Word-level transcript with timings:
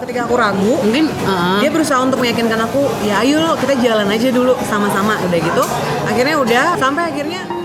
ketika 0.00 0.24
aku 0.24 0.34
ragu 0.40 0.74
Mungkin 0.80 1.12
uh, 1.28 1.60
dia 1.60 1.70
berusaha 1.70 2.00
untuk 2.00 2.18
meyakinkan 2.24 2.60
aku 2.64 2.88
ya 3.04 3.20
ayo 3.20 3.44
lo 3.44 3.54
kita 3.60 3.76
jalan 3.78 4.08
aja 4.08 4.28
dulu 4.32 4.56
sama-sama 4.64 5.20
udah 5.28 5.38
gitu. 5.38 5.64
Akhirnya 6.08 6.36
udah 6.40 6.64
sampai 6.80 7.12
akhirnya 7.12 7.59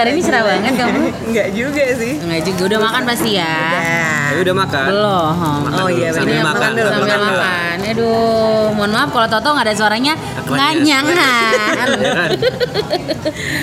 hari 0.00 0.10
ini 0.12 0.22
cerah 0.22 0.42
banget 0.42 0.72
kamu? 0.74 1.00
Enggak 1.28 1.48
juga 1.52 1.84
sih 1.94 2.12
Enggak 2.18 2.40
juga 2.42 2.62
udah 2.66 2.80
makan 2.82 3.02
pasti 3.04 3.30
ya. 3.34 3.54
Ya. 3.70 4.08
Ya 4.30 4.38
udah 4.40 4.54
makan. 4.56 4.86
Belum. 4.86 5.32
Makan 5.40 5.70
Oh 5.76 5.86
dulu, 5.86 5.98
iya, 5.98 6.08
sambil 6.10 6.32
bener. 6.32 6.44
makan. 6.44 6.60
Makan 6.60 6.70
dulu, 6.72 6.88
Sambil 6.88 7.04
Makan 7.04 7.18
dulu. 7.18 7.30
makan. 7.34 7.76
Aduh, 7.82 8.64
mohon 8.72 8.90
maaf 8.90 9.08
kalau 9.10 9.26
Toto 9.28 9.48
nggak 9.50 9.66
ada 9.66 9.74
suaranya 9.74 10.14
nganyangan. 10.46 11.88
Ya 12.00 12.12
kan? 12.14 12.28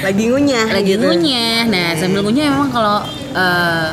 lagi 0.03 0.23
ngunyah 0.27 0.65
Lagi 0.69 0.91
gitu. 0.93 1.01
ngunyah. 1.01 1.59
Nah, 1.65 1.87
sambil 1.95 2.21
ngunyah 2.21 2.45
memang 2.49 2.69
kalau 2.69 2.97
eh, 3.31 3.89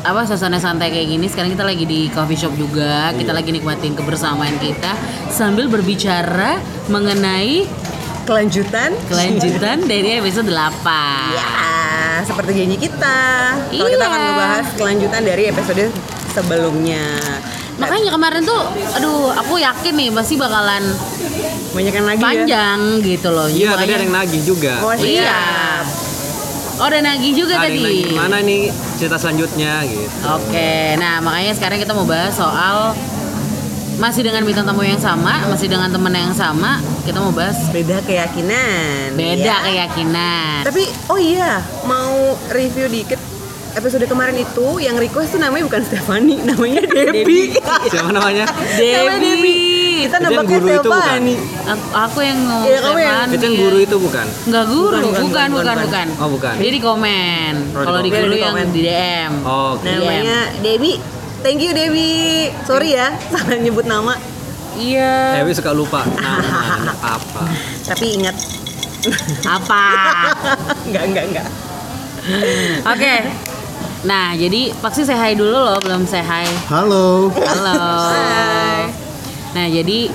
apa 0.00 0.24
suasana 0.24 0.56
santai 0.56 0.88
kayak 0.88 1.08
gini 1.10 1.26
sekarang 1.26 1.52
kita 1.52 1.62
lagi 1.62 1.84
di 1.84 2.08
coffee 2.08 2.38
shop 2.38 2.54
juga 2.54 3.12
kita 3.12 3.28
lagi 3.28 3.50
nikmatin 3.50 3.92
kebersamaan 3.92 4.56
kita 4.56 4.94
sambil 5.28 5.68
berbicara 5.68 6.56
mengenai 6.88 7.66
kelanjutan 8.28 8.92
kelanjutan 9.08 9.76
dari 9.82 10.20
episode 10.20 10.46
8 10.46 10.84
ya 11.32 11.48
seperti 12.20 12.50
janji 12.54 12.76
kita 12.78 13.18
kalau 13.70 13.88
kita 13.88 13.96
Iya. 13.98 14.10
akan 14.10 14.20
ngebahas 14.22 14.66
kelanjutan 14.76 15.22
dari 15.24 15.42
episode 15.48 15.84
sebelumnya 16.28 17.04
makanya 17.78 18.10
kemarin 18.10 18.42
tuh 18.44 18.62
aduh 18.92 19.32
aku 19.32 19.56
yakin 19.56 19.94
nih 19.96 20.08
pasti 20.12 20.34
bakalan 20.34 20.84
banyak 21.70 21.94
yang 21.94 22.06
lagi 22.06 22.18
ya 22.18 22.26
panjang 22.26 22.78
gitu 23.00 23.28
loh 23.30 23.46
Iya, 23.48 23.70
tadi 23.72 23.90
ada 23.90 24.02
yang 24.02 24.12
nagih 24.12 24.42
juga. 24.42 24.72
oh 24.82 24.92
Iya. 24.92 25.40
Oh, 26.76 26.86
ada 26.86 26.98
nagih 27.00 27.34
juga 27.34 27.54
Ada 27.54 27.66
tadi. 27.66 27.80
nagih 27.80 28.04
gimana 28.08 28.36
nih 28.40 28.60
cerita 28.94 29.16
selanjutnya 29.16 29.82
gitu. 29.82 30.06
Oke, 30.28 30.94
nah 30.94 31.18
makanya 31.18 31.50
sekarang 31.52 31.78
kita 31.78 31.90
mau 31.90 32.02
bahas 32.02 32.30
soal 32.32 32.94
masih 33.98 34.22
dengan 34.22 34.46
bintang 34.46 34.62
tamu 34.62 34.82
yang 34.82 34.96
sama, 34.96 35.42
masih 35.46 35.66
dengan 35.66 35.90
temen 35.90 36.14
yang 36.14 36.30
sama, 36.30 36.78
kita 37.02 37.18
mau 37.18 37.34
bahas 37.34 37.58
beda 37.68 37.98
keyakinan 38.00 39.10
beda 39.12 39.42
ya. 39.42 39.56
keyakinan. 39.64 40.62
tapi 40.62 40.86
oh 41.08 41.18
iya 41.18 41.58
mau 41.82 42.14
review 42.48 42.86
dikit 42.86 43.18
episode 43.74 44.06
kemarin 44.06 44.38
itu 44.38 44.78
yang 44.78 44.94
request 44.94 45.34
tuh 45.34 45.40
namanya 45.40 45.66
bukan 45.66 45.82
Stefani 45.82 46.36
namanya 46.48 46.80
Debbie 46.84 47.54
Siapa 47.92 48.10
namanya? 48.10 48.46
Debbie. 48.74 50.06
kita 50.06 50.16
bukan? 50.78 50.78
Stefani 50.78 51.34
Aku, 51.90 52.18
yang 52.22 52.38
ngomong 52.38 52.64
Iya, 52.64 52.78
yang- 52.78 52.86
Stefani. 52.86 53.34
Itu 53.34 53.44
yang 53.44 53.56
guru 53.58 53.78
itu 53.78 53.96
bukan? 53.98 54.26
Enggak 54.46 54.64
guru, 54.70 54.94
Bukan, 54.94 55.02
bukan, 55.02 55.10
bukan, 55.10 55.26
bukan, 55.26 55.48
bukan, 55.50 55.76
bukan, 55.76 55.76
bukan. 55.84 56.06
Oh, 56.22 56.28
bukan. 56.32 56.54
Dia 56.54 56.70
di 56.70 56.80
komen. 56.80 57.52
Kalau 57.74 58.00
di 58.00 58.10
guru 58.10 58.32
yang 58.32 58.54
di 58.70 58.80
DM. 58.80 59.32
Oh, 59.42 59.74
oke. 59.74 59.84
Iya. 59.84 59.98
namanya 59.98 60.38
Debbie 60.62 61.17
thank 61.40 61.58
you 61.58 61.70
Debbie 61.70 62.50
sorry 62.64 62.94
ya 62.94 63.14
salah 63.32 63.56
nyebut 63.56 63.84
nama 63.84 64.14
Iya. 64.78 65.42
Dewi 65.42 65.50
suka 65.52 65.74
lupa 65.74 66.06
nama 66.14 66.38
anak 66.78 66.98
apa. 67.02 67.42
tapi 67.82 68.14
ingat 68.14 68.36
Apa? 69.58 69.82
enggak 70.86 71.04
enggak 71.04 71.24
enggak 71.26 71.48
Oke. 72.84 73.14
Nah, 74.00 74.36
jadi 74.36 74.70
Paksi 74.76 75.02
say 75.02 75.16
hi 75.16 75.32
dulu 75.32 75.50
loh, 75.50 75.80
belum 75.80 76.04
say 76.04 76.20
hi. 76.20 76.44
Halo. 76.68 77.32
Halo. 77.32 77.78
Nah, 79.50 79.66
jadi 79.66 80.12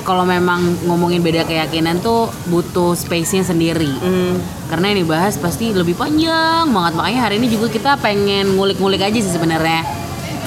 kalau 0.00 0.22
memang 0.22 0.62
ngomongin 0.86 1.20
beda 1.20 1.42
keyakinan 1.42 1.98
tuh 1.98 2.30
butuh 2.46 2.94
space-nya 2.94 3.42
sendiri. 3.42 3.90
Hmm, 3.92 4.38
Karena 4.66 4.94
yang 4.94 5.04
dibahas 5.04 5.36
pasti 5.36 5.74
lebih 5.74 5.92
panjang 5.92 6.70
banget. 6.70 6.92
Makanya 6.94 7.20
hari 7.20 7.36
ini 7.36 7.50
juga 7.50 7.66
kita 7.66 7.98
pengen 7.98 8.54
ngulik-ngulik 8.54 9.02
aja 9.02 9.18
sih 9.18 9.28
sebenarnya. 9.28 9.82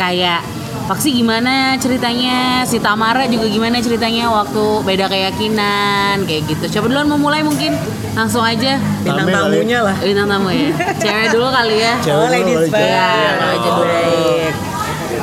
Kayak 0.04 0.44
Paksi 0.84 1.16
gimana 1.16 1.80
ceritanya, 1.80 2.68
si 2.68 2.76
Tamara 2.76 3.24
juga 3.32 3.48
gimana 3.48 3.80
ceritanya 3.80 4.28
waktu 4.28 4.84
beda 4.84 5.08
keyakinan 5.08 6.28
kayak 6.28 6.44
gitu. 6.44 6.76
Coba 6.76 6.92
duluan 6.92 7.08
mau 7.08 7.16
mulai 7.16 7.40
mungkin 7.40 7.72
langsung 8.12 8.44
aja 8.44 8.76
bintang 9.00 9.32
kali. 9.32 9.64
tamunya 9.64 9.80
lah 9.80 9.96
bintang 10.04 10.28
tamu 10.28 10.52
ya. 10.52 10.76
Cewek 11.00 11.32
dulu 11.32 11.48
kali 11.56 11.76
ya. 11.80 11.94
Cewek 12.04 12.20
oh 12.20 12.28
dulu, 12.28 12.36
ladies 12.36 12.68
first. 12.68 12.84
Iya, 12.84 13.08
Oh, 13.16 13.48
aja 13.48 13.70
dulu. 13.72 13.84
baik. 13.88 14.54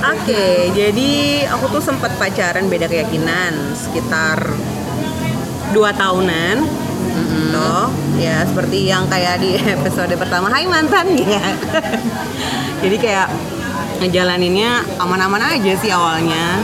Oke, 0.01 0.45
jadi 0.73 1.11
aku 1.53 1.65
tuh 1.77 1.83
sempat 1.85 2.13
pacaran 2.17 2.65
beda 2.73 2.89
keyakinan 2.89 3.53
sekitar 3.77 4.57
dua 5.77 5.93
tahunan. 5.93 6.57
Tuh, 7.53 7.93
ya 8.17 8.49
seperti 8.49 8.89
yang 8.89 9.05
kayak 9.13 9.45
di 9.45 9.61
episode 9.77 10.17
pertama 10.17 10.49
Hai 10.49 10.65
mantan 10.65 11.13
ya. 11.21 11.45
jadi 12.83 12.97
kayak 12.97 13.29
ngejalaninnya 14.01 14.85
aman-aman 14.97 15.61
aja 15.61 15.73
sih 15.77 15.93
awalnya. 15.93 16.59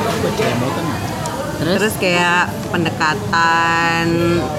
Terus, 1.57 1.77
Terus 1.81 1.95
kayak 1.97 2.53
pendekatan 2.69 4.05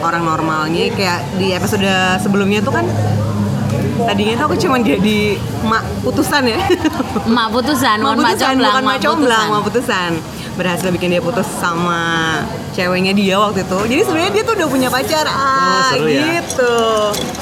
orang 0.01 0.23
normalnya 0.25 0.89
kayak 0.93 1.25
di 1.38 1.53
episode 1.53 1.85
sebelumnya 2.21 2.61
tuh 2.61 2.73
kan 2.73 2.85
tadinya 4.05 4.33
tuh 4.39 4.45
aku 4.53 4.57
cuma 4.61 4.77
jadi 4.81 5.38
mak 5.65 5.83
putusan 6.05 6.41
ya. 6.47 6.59
emak 7.27 7.47
putusan, 7.53 7.97
mak 8.01 8.13
mak 8.17 8.33
putusan, 8.33 8.55
bukan 8.57 8.83
mak 8.85 8.97
comblang, 9.01 9.45
mak 9.51 9.63
putusan. 9.65 10.11
Berhasil 10.57 10.90
bikin 10.90 11.13
dia 11.13 11.22
putus 11.22 11.45
sama 11.62 12.41
ceweknya 12.73 13.13
dia 13.13 13.38
waktu 13.38 13.62
itu. 13.62 13.78
Jadi 13.85 14.01
sebenarnya 14.03 14.31
dia 14.34 14.44
tuh 14.44 14.53
udah 14.57 14.68
punya 14.68 14.90
pacar. 14.90 15.25
Ah, 15.25 15.94
seru 15.94 16.09
ya. 16.09 16.41
gitu. 16.41 16.75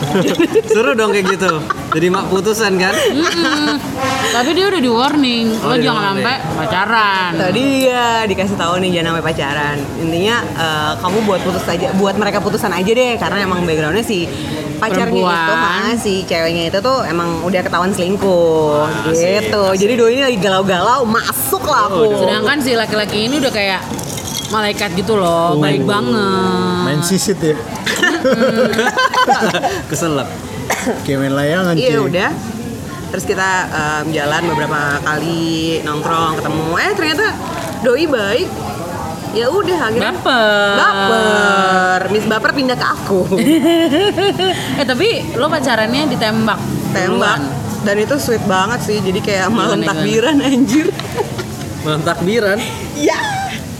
Seru 0.76 0.92
dong 0.94 1.16
kayak 1.16 1.26
gitu. 1.32 1.52
Jadi 1.96 2.08
mak 2.12 2.28
putusan 2.28 2.76
kan? 2.76 2.92
Tapi 4.36 4.50
dia 4.52 4.68
udah 4.68 4.82
di 4.84 4.92
warning, 4.92 5.48
Oh, 5.64 5.72
lo 5.72 5.76
jangan 5.80 6.12
sampai 6.12 6.36
pacaran. 6.60 7.32
Tadi 7.40 7.64
ya 7.88 8.28
dikasih 8.28 8.58
tahu 8.60 8.84
nih 8.84 9.00
jangan 9.00 9.16
sampai 9.16 9.24
pacaran. 9.24 9.78
Intinya 10.04 10.36
eh, 10.44 10.92
kamu 11.00 11.18
buat 11.24 11.40
putus 11.40 11.64
aja, 11.72 11.88
buat 11.96 12.16
mereka 12.20 12.44
putusan 12.44 12.72
aja 12.76 12.92
deh 12.92 13.16
karena 13.16 13.48
emang 13.48 13.64
backgroundnya 13.64 14.04
si 14.04 14.28
pacarnya 14.76 15.08
Perempuan. 15.08 15.42
itu, 15.42 15.54
ah, 15.54 15.94
si 15.96 16.24
ceweknya 16.24 16.64
itu 16.68 16.80
tuh 16.80 17.02
emang 17.02 17.42
udah 17.42 17.60
ketahuan 17.60 17.90
selingkuh 17.90 18.86
Asik, 19.08 19.46
gitu. 19.46 19.64
Jadi 19.76 19.94
doi 19.96 20.12
ini 20.14 20.24
lagi 20.24 20.38
galau-galau, 20.38 21.04
masuk 21.04 21.64
lah 21.64 21.88
aku. 21.88 22.06
Oh, 22.06 22.20
Sedangkan 22.20 22.60
si 22.60 22.74
laki-laki 22.74 23.26
ini 23.26 23.38
udah 23.38 23.50
kayak 23.50 23.82
malaikat 24.48 24.94
gitu 24.94 25.16
loh, 25.16 25.54
Oh. 25.54 25.58
baik 25.58 25.84
banget. 25.84 26.84
Main 26.86 27.02
sisit 27.02 27.38
ya. 27.38 27.56
Keselak. 29.90 30.28
Kayak 31.04 31.18
main 31.20 31.34
layangan 31.34 31.74
Iya 31.74 31.98
udah. 32.02 32.30
Terus 33.06 33.24
kita 33.24 33.50
em, 33.70 34.06
jalan 34.12 34.42
beberapa 34.46 35.00
kali 35.00 35.80
nongkrong 35.82 36.36
ketemu. 36.36 36.66
Eh 36.76 36.92
ternyata 36.94 37.26
doi 37.82 38.06
baik. 38.06 38.48
Ya 39.36 39.52
udah 39.52 39.80
akhirnya 39.92 40.16
Baper. 40.16 40.76
baper. 40.80 42.02
Miss 42.08 42.24
baper 42.24 42.52
pindah 42.56 42.80
ke 42.80 42.88
aku. 42.88 43.36
eh 44.80 44.86
tapi 44.88 45.36
lo 45.36 45.52
pacarannya 45.52 46.08
ditembak. 46.08 46.60
Tembak. 46.96 47.12
duluan. 47.12 47.42
Dan 47.84 47.96
itu 48.00 48.16
sweet 48.16 48.40
banget 48.48 48.80
sih. 48.82 48.98
Jadi 49.04 49.20
kayak 49.20 49.52
malam 49.52 49.84
Gimana, 49.84 49.92
takbiran 49.92 50.36
anjir. 50.40 50.88
Malam 51.84 52.02
takbiran. 52.08 52.58
Iya. 52.96 53.20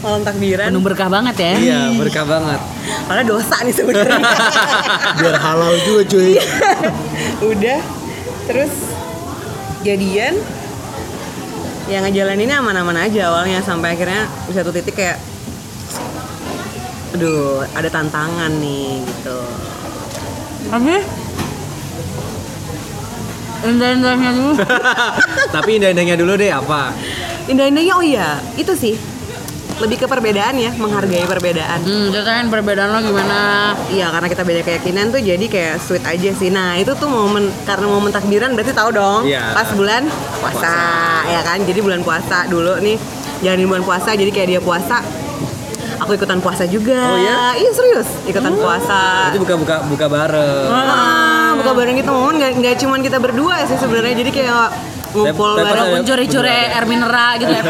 Malam 0.04 0.20
takbiran. 0.22 0.68
Penuh 0.68 0.84
berkah 0.84 1.08
banget 1.08 1.36
ya. 1.40 1.54
Iya, 1.56 1.80
berkah 1.96 2.28
banget. 2.28 2.60
Padahal 3.08 3.26
dosa 3.26 3.56
nih 3.64 3.74
sebenarnya. 3.74 4.20
Biar 5.24 5.36
halal 5.40 5.74
juga 5.88 6.02
cuy. 6.04 6.36
udah. 7.40 7.80
Terus 8.46 8.72
jadian 9.82 10.36
yang 11.88 12.02
ngejalaninnya 12.04 12.60
aman-aman 12.60 13.08
aja 13.08 13.30
awalnya 13.32 13.64
sampai 13.64 13.96
akhirnya 13.96 14.28
di 14.46 14.52
satu 14.54 14.70
titik 14.70 14.98
kayak 14.98 15.16
aduh 17.14 17.64
ada 17.72 17.88
tantangan 17.88 18.52
nih 18.58 19.00
gitu 19.00 19.38
Tapi 20.66 20.94
indah-indahnya 23.66 24.30
dulu. 24.34 24.52
Tapi 25.48 25.70
indah-indahnya 25.78 26.16
dulu 26.18 26.32
deh 26.36 26.50
apa? 26.50 26.92
indah-indahnya 27.46 27.94
oh 27.94 28.02
iya 28.02 28.42
itu 28.58 28.74
sih 28.74 28.98
lebih 29.76 30.02
ke 30.02 30.06
perbedaan 30.08 30.56
ya 30.56 30.72
menghargai 30.74 31.28
perbedaan 31.28 31.78
Hmm, 31.84 32.08
ceritain 32.08 32.48
perbedaan 32.48 32.96
lo 32.96 33.00
gimana? 33.04 33.70
Iya 33.92 34.08
karena 34.08 34.26
kita 34.26 34.42
beda 34.42 34.60
keyakinan 34.64 35.12
tuh 35.12 35.20
jadi 35.20 35.46
kayak 35.46 35.76
sweet 35.78 36.00
aja 36.02 36.32
sih. 36.32 36.48
Nah 36.48 36.80
itu 36.80 36.96
tuh 36.96 37.06
momen 37.06 37.52
karena 37.68 37.84
momen 37.84 38.08
takbiran 38.08 38.56
berarti 38.56 38.72
tahu 38.72 38.90
dong. 38.90 39.28
Iya. 39.28 39.52
Pas 39.52 39.68
bulan 39.76 40.08
puasa, 40.40 40.74
ya 41.28 41.40
kan. 41.44 41.60
Jadi 41.62 41.84
bulan 41.84 42.00
puasa 42.00 42.48
dulu 42.48 42.80
nih 42.80 42.96
jalanin 43.44 43.68
bulan 43.68 43.84
puasa. 43.84 44.16
Jadi 44.16 44.32
kayak 44.32 44.48
dia 44.56 44.60
puasa, 44.64 45.04
aku 46.00 46.10
ikutan 46.16 46.38
puasa 46.40 46.64
juga. 46.68 46.96
Oh, 46.96 47.18
iya? 47.18 47.56
Iya 47.56 47.70
serius. 47.72 48.08
Ikutan 48.28 48.54
puasa. 48.56 49.32
Itu 49.32 49.42
buka-buka 49.42 49.76
buka 49.88 50.06
bareng. 50.06 50.68
Ah, 50.70 51.56
buka 51.56 51.70
bareng 51.72 51.94
gitu. 51.98 52.10
Momen 52.12 52.36
nggak 52.40 52.52
nggak 52.60 52.74
cuman 52.84 53.00
kita 53.00 53.18
berdua 53.20 53.64
sih 53.64 53.78
sebenarnya. 53.80 54.14
Jadi 54.16 54.30
kayak 54.32 54.68
ngumpul 55.16 55.56
bareng 55.56 55.96
Walaupun 55.96 56.02
curi-curi 56.04 56.60
air 56.72 56.84
mineral 56.84 57.32
gitu 57.40 57.52
ya. 57.52 57.62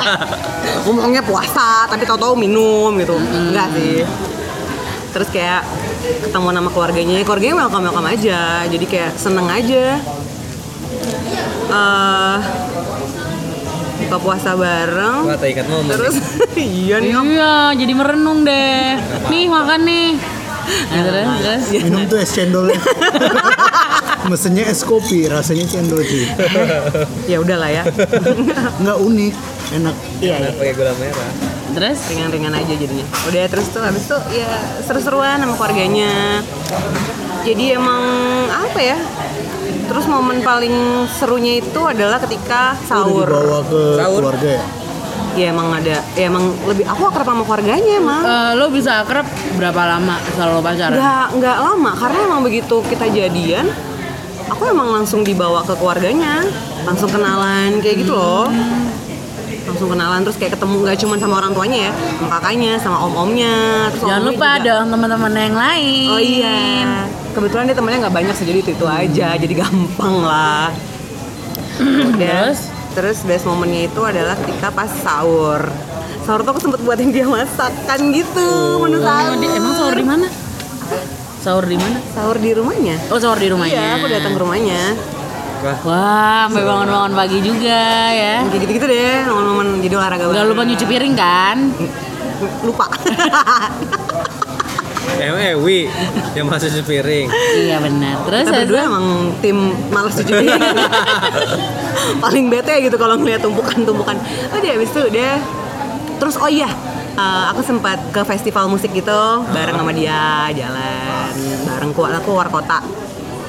ngomongnya 0.88 1.20
puasa 1.24 1.88
tapi 1.88 2.04
tahu-tahu 2.04 2.36
minum 2.36 2.92
gitu. 3.00 3.16
Enggak 3.16 3.68
sih. 3.76 4.04
Terus 5.12 5.28
kayak 5.32 5.64
ketemu 6.28 6.48
nama 6.52 6.68
keluarganya. 6.68 7.24
Keluarganya 7.24 7.56
welcome 7.64 7.84
welcome 7.88 8.08
aja. 8.08 8.64
Jadi 8.68 8.84
kayak 8.84 9.16
seneng 9.16 9.48
aja. 9.48 9.96
Eh 11.68 12.36
buka 14.08 14.18
puasa 14.18 14.56
bareng 14.56 15.20
Wah, 15.22 15.36
tak 15.36 15.52
ikat 15.52 15.68
momen. 15.68 15.92
terus 15.92 16.16
iya 16.56 16.96
nih 16.96 17.12
om 17.12 17.28
Iya, 17.28 17.54
jadi 17.76 17.92
merenung 17.92 18.40
deh. 18.40 18.96
Nih 19.28 19.44
makan 19.46 19.80
nih. 19.84 20.08
Nah, 20.88 21.00
terus, 21.02 21.28
terus. 21.38 21.64
Minum 21.82 22.02
tuh 22.04 22.18
es 22.18 22.30
cendolnya. 22.30 22.80
Mesennya 24.28 24.64
es 24.66 24.80
kopi, 24.82 25.24
rasanya 25.24 25.64
cendol 25.66 26.00
sih. 26.02 26.24
ya 27.24 27.36
udahlah 27.38 27.68
ya 27.70 27.84
Nggak 28.82 28.98
unik, 28.98 29.34
enak. 29.74 29.94
iya 30.18 30.34
iya 30.34 30.36
Enak 30.42 30.52
pakai 30.56 30.72
gula 30.74 30.92
merah. 30.96 31.30
Terus 31.68 31.98
ringan-ringan 32.08 32.52
aja 32.54 32.72
jadinya 32.74 33.04
udah 33.24 33.44
terus 33.46 33.66
tuh 33.68 33.80
habis 33.80 34.02
itu 34.02 34.16
ya 34.34 34.48
seru-seruan 34.82 35.36
sama 35.36 35.52
keluarganya 35.54 36.40
jadi 37.40 37.76
emang 37.76 38.02
apa 38.48 38.80
ya 38.82 38.98
terus 39.84 40.04
momen 40.04 40.40
paling 40.40 40.74
serunya 41.08 41.58
itu 41.58 41.80
adalah 41.80 42.18
ketika 42.18 42.74
Udah 42.74 42.86
sahur 42.86 43.24
dibawa 43.24 43.60
ke 43.62 43.82
Sahur. 43.94 44.20
keluarga 44.20 44.50
ya. 44.50 44.64
ya 45.34 45.46
emang 45.48 45.68
ada 45.72 45.96
ya 46.12 46.24
emang 46.26 46.44
lebih 46.64 46.84
aku 46.84 47.02
akrab 47.04 47.26
sama 47.26 47.42
keluarganya 47.42 47.92
emang 47.96 48.20
eh, 48.20 48.50
lo 48.54 48.66
bisa 48.68 49.00
akrab 49.00 49.26
berapa 49.54 49.82
lama 49.88 50.14
selalu 50.30 50.58
pacaran? 50.60 50.94
nggak 50.94 51.26
nggak 51.36 51.56
lama 51.58 51.90
karena 51.94 52.18
emang 52.24 52.40
begitu 52.42 52.76
kita 52.84 53.06
jadian 53.06 53.66
aku 54.48 54.62
emang 54.66 54.88
langsung 54.90 55.22
dibawa 55.22 55.62
ke 55.62 55.74
keluarganya 55.74 56.42
langsung 56.82 57.06
kenalan 57.08 57.78
kayak 57.78 58.02
gitu 58.02 58.12
loh 58.12 58.48
langsung 59.68 59.88
kenalan 59.88 60.24
terus 60.24 60.36
kayak 60.36 60.56
ketemu 60.56 60.74
nggak 60.80 60.96
cuma 60.98 61.14
sama 61.14 61.34
orang 61.38 61.52
tuanya 61.52 61.78
ya 61.78 61.92
sama 62.16 62.28
kakaknya 62.34 62.72
sama 62.80 62.96
om 62.98 63.14
omnya 63.14 63.56
terus 63.92 64.00
Jangan 64.02 64.22
lupa 64.24 64.50
juga. 64.50 64.64
dong 64.64 64.86
teman-teman 64.88 65.32
yang 65.34 65.56
lain. 65.56 66.08
Oh 66.08 66.16
iya. 66.18 66.56
Kebetulan 67.38 67.70
dia 67.70 67.76
temennya 67.78 67.98
nggak 68.02 68.16
banyak 68.18 68.34
sih 68.34 68.44
jadi 68.44 68.58
itu 68.58 68.70
itu 68.74 68.82
aja, 68.82 69.28
jadi 69.38 69.54
gampang 69.54 70.14
lah. 70.18 70.74
Terus? 72.18 72.66
Terus 72.98 73.22
best 73.22 73.46
momennya 73.46 73.86
itu 73.86 74.00
adalah 74.02 74.34
ketika 74.34 74.74
pas 74.74 74.90
sahur. 74.90 75.62
Sahur 76.26 76.42
tuh 76.42 76.50
aku 76.50 76.58
sempet 76.58 76.82
buatin 76.82 77.14
dia 77.14 77.30
masakan 77.30 78.00
gitu, 78.10 78.48
menu 78.82 78.98
Oh, 78.98 79.06
sahur. 79.06 79.38
di- 79.38 79.54
emang 79.54 79.74
sahur 79.78 79.94
di 79.94 80.02
mana? 80.02 80.26
Sahur 81.38 81.64
di 81.64 81.76
mana? 81.78 81.98
Sahur 82.10 82.36
di 82.36 82.50
rumahnya. 82.50 82.96
Oh, 83.06 83.18
sahur 83.22 83.38
di 83.38 83.46
rumahnya. 83.46 83.78
Iya, 83.78 83.90
aku 83.96 84.06
datang 84.10 84.32
ke 84.34 84.40
rumahnya. 84.42 84.82
Wah, 85.86 86.46
sampai 86.50 86.66
bangun-bangun 86.66 87.12
pagi 87.14 87.38
juga 87.38 87.82
ya. 88.10 88.42
Kayak 88.46 88.60
gitu-gitu 88.66 88.86
deh, 88.86 89.14
momen-momen 89.26 89.78
jadi 89.78 89.94
olahraga 89.94 90.26
Gak 90.26 90.42
lupa 90.42 90.62
nyuci 90.66 90.86
piring 90.86 91.14
kan? 91.14 91.56
Lupa. 92.66 92.86
emang 95.18 95.42
Ewi 95.56 95.88
yang 96.32 96.46
masih 96.46 96.70
sepiring. 96.70 97.26
iya 97.56 97.76
benar. 97.78 98.22
Terus 98.22 98.44
Kita 98.44 98.52
berdua 98.54 98.60
habis 98.60 98.76
itu- 98.76 98.88
emang 98.88 99.04
tim 99.38 99.56
malas 99.88 100.14
cuci 100.14 100.32
piring. 100.32 100.62
Paling 102.24 102.44
bete 102.48 102.74
gitu 102.80 102.94
kalau 102.94 103.16
ngeliat 103.16 103.40
tumpukan-tumpukan. 103.40 104.16
Oh 104.50 104.58
dia 104.58 104.72
habis 104.72 104.88
itu 104.88 105.02
dia 105.08 105.40
terus 106.18 106.34
oh 106.34 106.46
iya 106.46 106.66
eh, 107.14 107.44
aku 107.48 107.62
sempat 107.62 107.98
ke 108.10 108.20
festival 108.24 108.66
musik 108.66 108.90
gitu 108.90 109.22
bareng 109.48 109.76
sama 109.76 109.92
dia 109.92 110.50
jalan 110.50 111.30
bareng 111.64 111.90
keluar 111.92 112.12
aku 112.14 112.28
keluar 112.28 112.48
kota. 112.48 112.82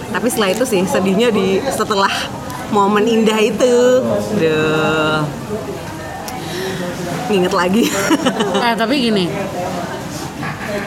Tapi 0.09 0.25
setelah 0.25 0.49
itu 0.49 0.63
sih 0.63 0.81
sedihnya 0.83 1.29
di 1.29 1.57
setelah 1.63 2.09
momen 2.69 3.03
indah 3.03 3.37
itu. 3.37 4.01
Duh. 4.35 5.21
Nginget 7.29 7.53
lagi. 7.53 7.83
eh 8.59 8.73
tapi 8.75 8.95
gini 8.99 9.25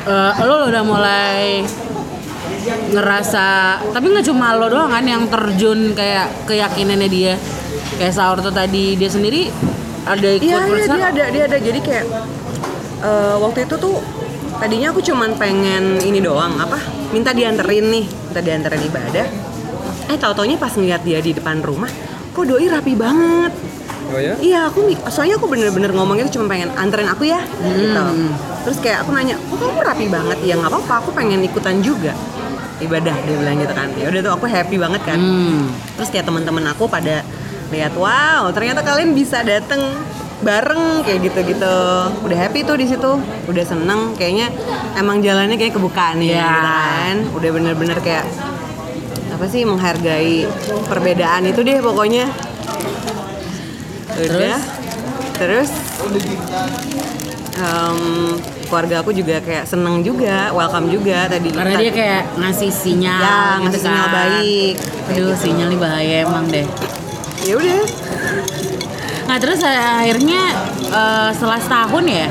Eh, 0.03 0.33
lo 0.47 0.67
udah 0.67 0.83
mulai 0.83 1.63
ngerasa 2.93 3.47
tapi 3.91 4.07
nggak 4.13 4.27
cuma 4.31 4.55
lo 4.55 4.71
doang 4.71 4.91
kan 4.91 5.03
yang 5.03 5.27
terjun 5.27 5.95
kayak 5.99 6.31
keyakinannya 6.47 7.09
dia 7.11 7.35
kayak 7.99 8.15
sahur 8.15 8.39
tuh 8.39 8.55
tadi 8.55 8.95
dia 8.95 9.11
sendiri 9.11 9.51
ada 10.03 10.29
ikut 10.39 10.47
Iya, 10.47 10.59
iya 10.67 10.87
dia 10.87 11.07
ada, 11.11 11.25
dia 11.31 11.43
ada. 11.47 11.59
Jadi 11.59 11.79
kayak 11.83 12.07
eh, 13.03 13.35
waktu 13.39 13.67
itu 13.67 13.75
tuh 13.79 14.03
tadinya 14.59 14.91
aku 14.91 15.01
cuman 15.03 15.35
pengen 15.39 15.99
ini 16.03 16.19
doang 16.19 16.59
apa? 16.59 16.79
Minta 17.11 17.31
dianterin 17.31 17.87
nih, 17.91 18.05
minta 18.07 18.41
dianterin 18.43 18.83
ibadah. 18.83 19.27
Eh 20.11 20.17
tahu 20.19 20.33
taunya 20.35 20.59
pas 20.59 20.75
ngeliat 20.75 21.03
dia 21.07 21.23
di 21.23 21.31
depan 21.31 21.63
rumah, 21.63 21.91
kok 22.35 22.45
doi 22.47 22.67
rapi 22.67 22.95
banget. 22.99 23.53
Oh 24.13 24.21
ya? 24.21 24.35
Iya, 24.37 24.69
aku 24.69 24.85
soalnya 25.09 25.41
aku 25.41 25.49
bener-bener 25.49 25.89
ngomongnya 25.97 26.29
cuma 26.29 26.45
pengen 26.53 26.69
anterin 26.77 27.09
aku 27.09 27.25
ya, 27.25 27.41
gitu. 27.65 28.05
Terus 28.69 28.79
kayak 28.85 29.09
aku 29.09 29.11
nanya, 29.17 29.41
kok 29.41 29.57
kamu 29.57 29.81
rapi 29.81 30.07
banget? 30.13 30.39
Ya 30.45 30.55
nggak 30.61 30.69
apa-apa, 30.69 30.95
aku 31.01 31.11
pengen 31.17 31.41
ikutan 31.41 31.81
juga 31.81 32.13
ibadah 32.83 33.15
dia 33.25 33.37
bilang 33.39 33.57
gitu 33.63 33.73
kan. 33.73 33.89
Ya 33.97 34.11
udah 34.11 34.21
tuh 34.21 34.33
aku 34.37 34.45
happy 34.51 34.77
banget 34.77 35.03
kan. 35.07 35.17
Hmm. 35.17 35.71
Terus 35.97 36.09
kayak 36.13 36.27
teman-teman 36.29 36.65
aku 36.69 36.85
pada 36.91 37.25
lihat, 37.73 37.97
wow, 37.97 38.53
ternyata 38.53 38.85
kalian 38.85 39.17
bisa 39.17 39.41
dateng 39.41 39.81
bareng 40.43 41.07
kayak 41.07 41.33
gitu-gitu. 41.33 41.79
Udah 42.27 42.37
happy 42.37 42.67
tuh 42.67 42.77
di 42.77 42.85
situ, 42.91 43.17
udah 43.49 43.65
seneng. 43.65 44.13
Kayaknya 44.19 44.51
emang 44.99 45.23
jalannya 45.23 45.57
kayak 45.57 45.79
kebuka 45.79 46.19
nih, 46.19 46.37
Iya. 46.37 46.43
gitu 46.43 46.59
kan. 46.61 47.15
Udah 47.39 47.51
bener-bener 47.55 47.99
kayak 48.03 48.27
apa 49.33 49.49
sih 49.49 49.65
menghargai 49.65 50.45
perbedaan 50.91 51.49
itu 51.49 51.65
deh 51.65 51.79
pokoknya. 51.81 52.29
Udah. 54.25 54.61
Terus, 55.33 55.71
em, 57.53 57.99
keluarga 58.67 58.97
aku 59.01 59.11
juga 59.11 59.37
kayak 59.39 59.65
seneng 59.65 60.01
juga, 60.01 60.49
welcome 60.51 60.89
juga 60.89 61.27
tadi. 61.27 61.51
karena 61.51 61.75
dia 61.77 61.93
kayak 61.93 62.23
ngasih 62.37 62.71
sinyal 62.71 63.21
ya 63.21 63.37
gitu 63.37 63.63
ngasih 63.67 63.81
sinyal 63.83 64.07
kan. 64.07 64.15
baik. 64.15 64.75
aduh 65.05 65.35
sinyal 65.37 65.69
nih 65.69 65.81
bahaya 65.81 66.17
emang 66.25 66.45
deh 66.49 66.67
Ya 67.43 67.59
udah. 67.59 67.83
nah 69.27 69.37
terus 69.37 69.61
akhirnya 69.61 70.43
eh, 70.87 71.29
setelah 71.35 71.59
setahun 71.59 72.05
ya 72.07 72.29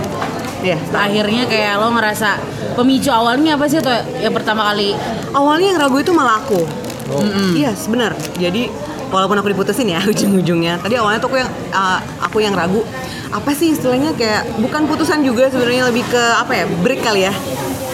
Ya, 0.62 0.78
akhirnya 0.94 1.50
kayak 1.50 1.82
lo 1.82 1.90
ngerasa 1.90 2.38
pemicu 2.78 3.10
awalnya 3.10 3.58
apa 3.58 3.66
sih 3.66 3.82
tuh 3.82 3.90
yang 4.22 4.30
pertama 4.30 4.70
kali 4.70 4.94
awalnya 5.34 5.74
yang 5.74 5.82
ragu 5.82 5.98
itu 5.98 6.14
malah 6.14 6.38
aku. 6.38 6.70
Oh. 7.10 7.26
Iya, 7.58 7.74
benar. 7.90 8.14
Jadi 8.38 8.70
walaupun 9.12 9.36
aku 9.36 9.52
diputusin 9.52 9.88
ya 9.88 10.00
ujung-ujungnya. 10.12 10.80
Tadi 10.80 10.96
awalnya 10.96 11.20
tuh 11.20 11.30
aku 11.30 11.38
yang 11.38 11.52
uh, 11.70 12.00
aku 12.20 12.38
yang 12.40 12.56
ragu. 12.56 12.82
Apa 13.30 13.52
sih 13.52 13.72
istilahnya 13.72 14.12
kayak 14.12 14.58
bukan 14.58 14.88
putusan 14.88 15.22
juga 15.22 15.48
sebenarnya 15.48 15.86
lebih 15.86 16.04
ke 16.06 16.24
apa 16.34 16.52
ya? 16.54 16.66
Break 16.82 17.00
kali 17.02 17.24
ya. 17.24 17.34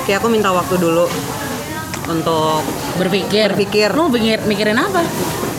Kayak 0.05 0.21
aku 0.21 0.29
minta 0.29 0.49
waktu 0.49 0.77
dulu 0.77 1.05
untuk 2.07 2.63
berpikir 2.95 3.51
Berpikir. 3.51 3.91
lo 3.91 4.07
mikir 4.07 4.39
mikirin 4.47 4.79
apa 4.79 5.03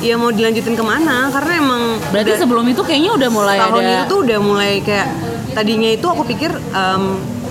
ya 0.01 0.17
mau 0.17 0.33
dilanjutin 0.33 0.73
ke 0.73 0.81
mana 0.81 1.29
karena 1.29 1.53
emang 1.61 1.83
berarti 2.09 2.33
udah- 2.33 2.41
sebelum 2.41 2.65
itu 2.65 2.81
kayaknya 2.81 3.13
udah 3.13 3.29
mulai 3.29 3.59
tahun 3.61 3.77
ada 3.79 3.93
itu 3.93 4.05
tuh 4.07 4.19
udah 4.25 4.39
mulai 4.41 4.73
kayak 4.81 5.09
tadinya 5.53 5.91
itu 5.91 6.07
aku 6.07 6.25
pikir 6.25 6.49
em, 6.55 7.03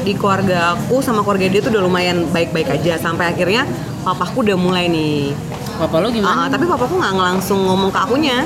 di 0.02 0.16
keluarga 0.16 0.74
aku 0.74 1.04
sama 1.04 1.22
keluarga 1.22 1.46
dia 1.46 1.62
tuh 1.62 1.70
udah 1.70 1.84
lumayan 1.84 2.26
baik-baik 2.28 2.72
aja 2.72 2.98
sampai 2.98 3.30
akhirnya 3.30 3.70
papaku 4.02 4.42
udah 4.42 4.58
mulai 4.58 4.88
nih 4.88 5.30
papa 5.78 5.96
lo 6.02 6.10
gimana? 6.10 6.50
Tapi 6.50 6.66
papaku 6.66 6.94
nggak 6.98 7.14
langsung 7.16 7.60
ngomong 7.64 7.90
ke 7.94 8.00
akunya. 8.02 8.44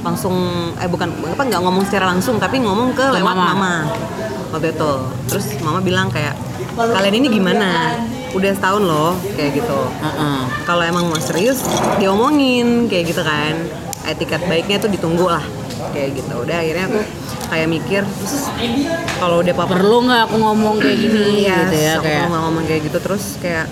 Langsung 0.00 0.36
eh 0.80 0.88
bukan 0.88 1.08
apa 1.28 1.42
nggak 1.44 1.60
ngomong 1.60 1.84
secara 1.84 2.08
langsung 2.12 2.40
tapi 2.40 2.60
ngomong 2.60 2.96
ke 2.96 3.04
lewat 3.12 3.36
mama. 3.36 3.52
mama. 3.52 3.74
waktu 4.50 4.74
itu. 4.74 4.92
Terus 5.30 5.46
mama 5.62 5.78
bilang 5.78 6.10
kayak 6.10 6.34
kalian 6.76 7.14
ini 7.22 7.28
gimana? 7.30 7.96
Udah 8.34 8.50
setahun 8.54 8.82
loh 8.82 9.12
kayak 9.34 9.58
gitu. 9.58 9.80
Heeh. 10.00 10.40
kalau 10.66 10.82
emang 10.86 11.06
mau 11.10 11.18
serius 11.18 11.66
diomongin 11.98 12.86
kayak 12.86 13.14
gitu 13.14 13.22
kan. 13.22 13.54
Etiket 14.08 14.42
baiknya 14.48 14.80
tuh 14.80 14.90
ditunggu 14.90 15.28
lah 15.28 15.44
kayak 15.92 16.18
gitu. 16.18 16.34
Udah 16.42 16.56
akhirnya 16.64 16.86
aku 16.88 17.00
kayak 17.50 17.66
mikir 17.66 18.02
terus 18.06 18.46
kalau 19.18 19.42
udah 19.42 19.54
papa 19.54 19.74
perlu 19.74 20.06
nggak 20.06 20.22
aku 20.30 20.36
ngomong 20.38 20.74
kayak 20.80 20.96
gini? 20.96 21.44
Yes, 21.44 21.68
gitu 21.68 21.76
ya 21.76 21.92
aku 21.98 22.06
kayak 22.06 22.24
nggak 22.30 22.42
ngomong 22.42 22.64
kayak 22.64 22.80
gitu. 22.88 22.98
Terus 22.98 23.24
kayak 23.38 23.66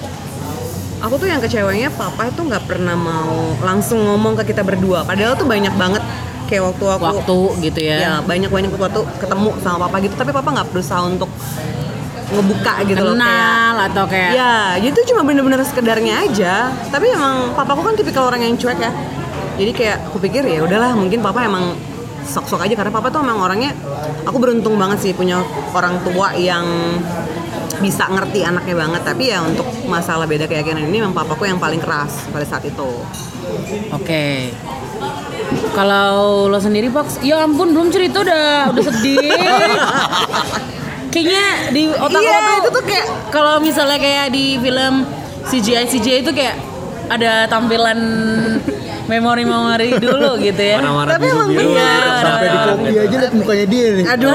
aku 0.99 1.15
tuh 1.19 1.29
yang 1.31 1.41
kecewanya 1.43 1.89
papa 1.95 2.31
itu 2.31 2.41
nggak 2.43 2.65
pernah 2.67 2.97
mau 2.99 3.55
langsung 3.63 4.03
ngomong 4.03 4.39
ke 4.43 4.55
kita 4.55 4.67
berdua 4.67 5.07
padahal 5.07 5.39
tuh 5.39 5.47
banyak 5.47 5.75
banget 5.79 6.03
kayak 6.49 6.65
waktu 6.65 6.85
aku 6.89 7.05
waktu 7.05 7.39
gitu 7.71 7.81
ya, 7.85 7.97
ya 8.01 8.13
banyak 8.25 8.49
banyak 8.49 8.71
waktu 8.73 9.05
ketemu 9.21 9.51
sama 9.61 9.87
papa 9.87 9.97
gitu 10.01 10.15
tapi 10.17 10.31
papa 10.33 10.49
nggak 10.49 10.69
berusaha 10.73 11.01
untuk 11.05 11.31
ngebuka 12.29 12.75
gitu 12.85 13.01
loh 13.01 13.17
kayak 13.17 13.25
kenal 13.25 13.75
atau 13.89 14.05
kayak 14.05 14.31
Ya, 14.37 14.53
itu 14.77 15.01
cuma 15.09 15.25
bener-bener 15.25 15.65
sekedarnya 15.65 16.29
aja. 16.29 16.77
Tapi 16.93 17.09
emang 17.09 17.57
papaku 17.57 17.81
kan 17.81 17.97
tipikal 17.97 18.29
orang 18.29 18.45
yang 18.45 18.53
cuek 18.61 18.77
ya. 18.77 18.93
Jadi 19.57 19.73
kayak 19.73 20.13
aku 20.13 20.21
pikir 20.21 20.45
ya 20.45 20.61
udahlah, 20.61 20.93
mungkin 20.93 21.25
papa 21.25 21.49
emang 21.49 21.73
sok-sok 22.29 22.69
aja 22.69 22.75
karena 22.77 22.93
papa 22.93 23.09
tuh 23.09 23.25
emang 23.25 23.41
orangnya 23.41 23.73
aku 24.29 24.37
beruntung 24.37 24.77
banget 24.77 25.01
sih 25.01 25.13
punya 25.17 25.41
orang 25.73 25.97
tua 26.05 26.37
yang 26.37 26.69
bisa 27.79 28.05
ngerti 28.07 28.43
anaknya 28.43 28.75
banget 28.77 29.03
tapi 29.05 29.25
ya 29.29 29.39
untuk 29.41 29.67
masalah 29.85 30.27
beda 30.27 30.45
keyakinan 30.45 30.85
ini 30.85 30.99
memang 30.99 31.15
papaku 31.15 31.47
yang 31.47 31.57
paling 31.57 31.79
keras 31.79 32.27
pada 32.29 32.43
saat 32.43 32.65
itu 32.65 32.91
Oke. 33.91 34.53
Kalau 35.73 36.45
lo 36.45 36.59
sendiri 36.59 36.91
Pak, 36.91 37.23
ya 37.23 37.41
ampun 37.41 37.73
belum 37.73 37.89
cerita 37.89 38.21
udah 38.21 38.69
udah 38.69 38.83
sedih. 38.85 39.25
Kayaknya 41.09 41.45
di 41.73 41.83
otak 41.89 42.21
Iya, 42.21 42.37
lo 42.37 42.45
tuh 42.45 42.57
itu 42.59 42.69
tuh 42.71 42.85
kayak- 42.85 43.09
kalau 43.33 43.55
misalnya 43.57 43.97
kayak 43.97 44.29
di 44.29 44.61
film 44.61 45.09
CGI 45.49 45.89
CGI 45.89 46.19
itu 46.21 46.33
kayak 46.35 46.61
ada 47.09 47.49
tampilan 47.49 47.97
memori-memori 49.09 49.89
dulu 49.97 50.37
gitu 50.39 50.61
ya. 50.63 50.77
Warna-warna 50.79 51.13
Tapi 51.17 51.25
emang 51.27 51.49
biru-biru. 51.49 51.73
bener. 51.73 52.03
Sampai 52.21 52.47
di 52.47 52.59
kopi 52.61 52.93
aja 52.95 53.17
liat 53.19 53.33
mukanya 53.33 53.67
dia 53.67 53.87
nih. 53.91 54.05
aduh, 54.07 54.31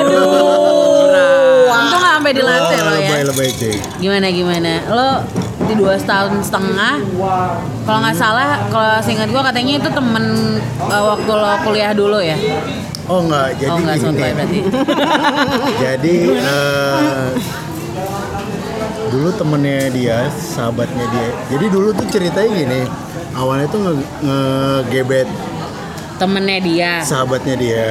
Untung 1.73 1.99
nggak 1.99 2.13
sampai 2.13 2.31
dilatih 2.33 2.77
Oh, 2.77 2.83
lo 2.83 2.93
ya. 2.93 3.09
Lebay-lebay 3.09 3.49
cuy. 3.53 3.75
Gimana 3.99 4.27
gimana? 4.29 4.73
Lo 4.87 5.09
di 5.63 5.73
dua 5.73 5.95
tahun 5.95 6.33
setengah. 6.39 6.95
Kalau 7.83 7.99
nggak 7.99 8.17
salah, 8.17 8.49
kalau 8.67 8.97
seingat 8.99 9.29
gua 9.29 9.41
katanya 9.43 9.73
itu 9.77 9.89
temen 9.89 10.25
uh, 10.79 11.03
waktu 11.09 11.31
lo 11.31 11.49
kuliah 11.63 11.91
dulu 11.93 12.19
ya. 12.19 12.37
Oh 13.03 13.19
enggak, 13.19 13.59
jadi 13.59 13.67
oh 13.67 13.77
nggak 13.77 13.97
gini. 13.99 14.05
sotoy 14.07 14.31
berarti. 14.31 14.59
Jadi 15.83 16.15
eh, 16.39 17.25
dulu 19.11 19.29
temennya 19.35 19.91
dia, 19.91 20.17
sahabatnya 20.31 21.05
dia. 21.11 21.29
Jadi 21.51 21.65
dulu 21.67 21.91
tuh 21.91 22.07
ceritanya 22.07 22.49
gini. 22.49 22.81
Awalnya 23.33 23.67
tuh 23.67 23.79
nge- 23.81 24.09
ngegebet 24.21 25.29
Temennya 26.15 26.59
dia. 26.61 26.91
sahabatnya 27.01 27.55
dia. 27.57 27.87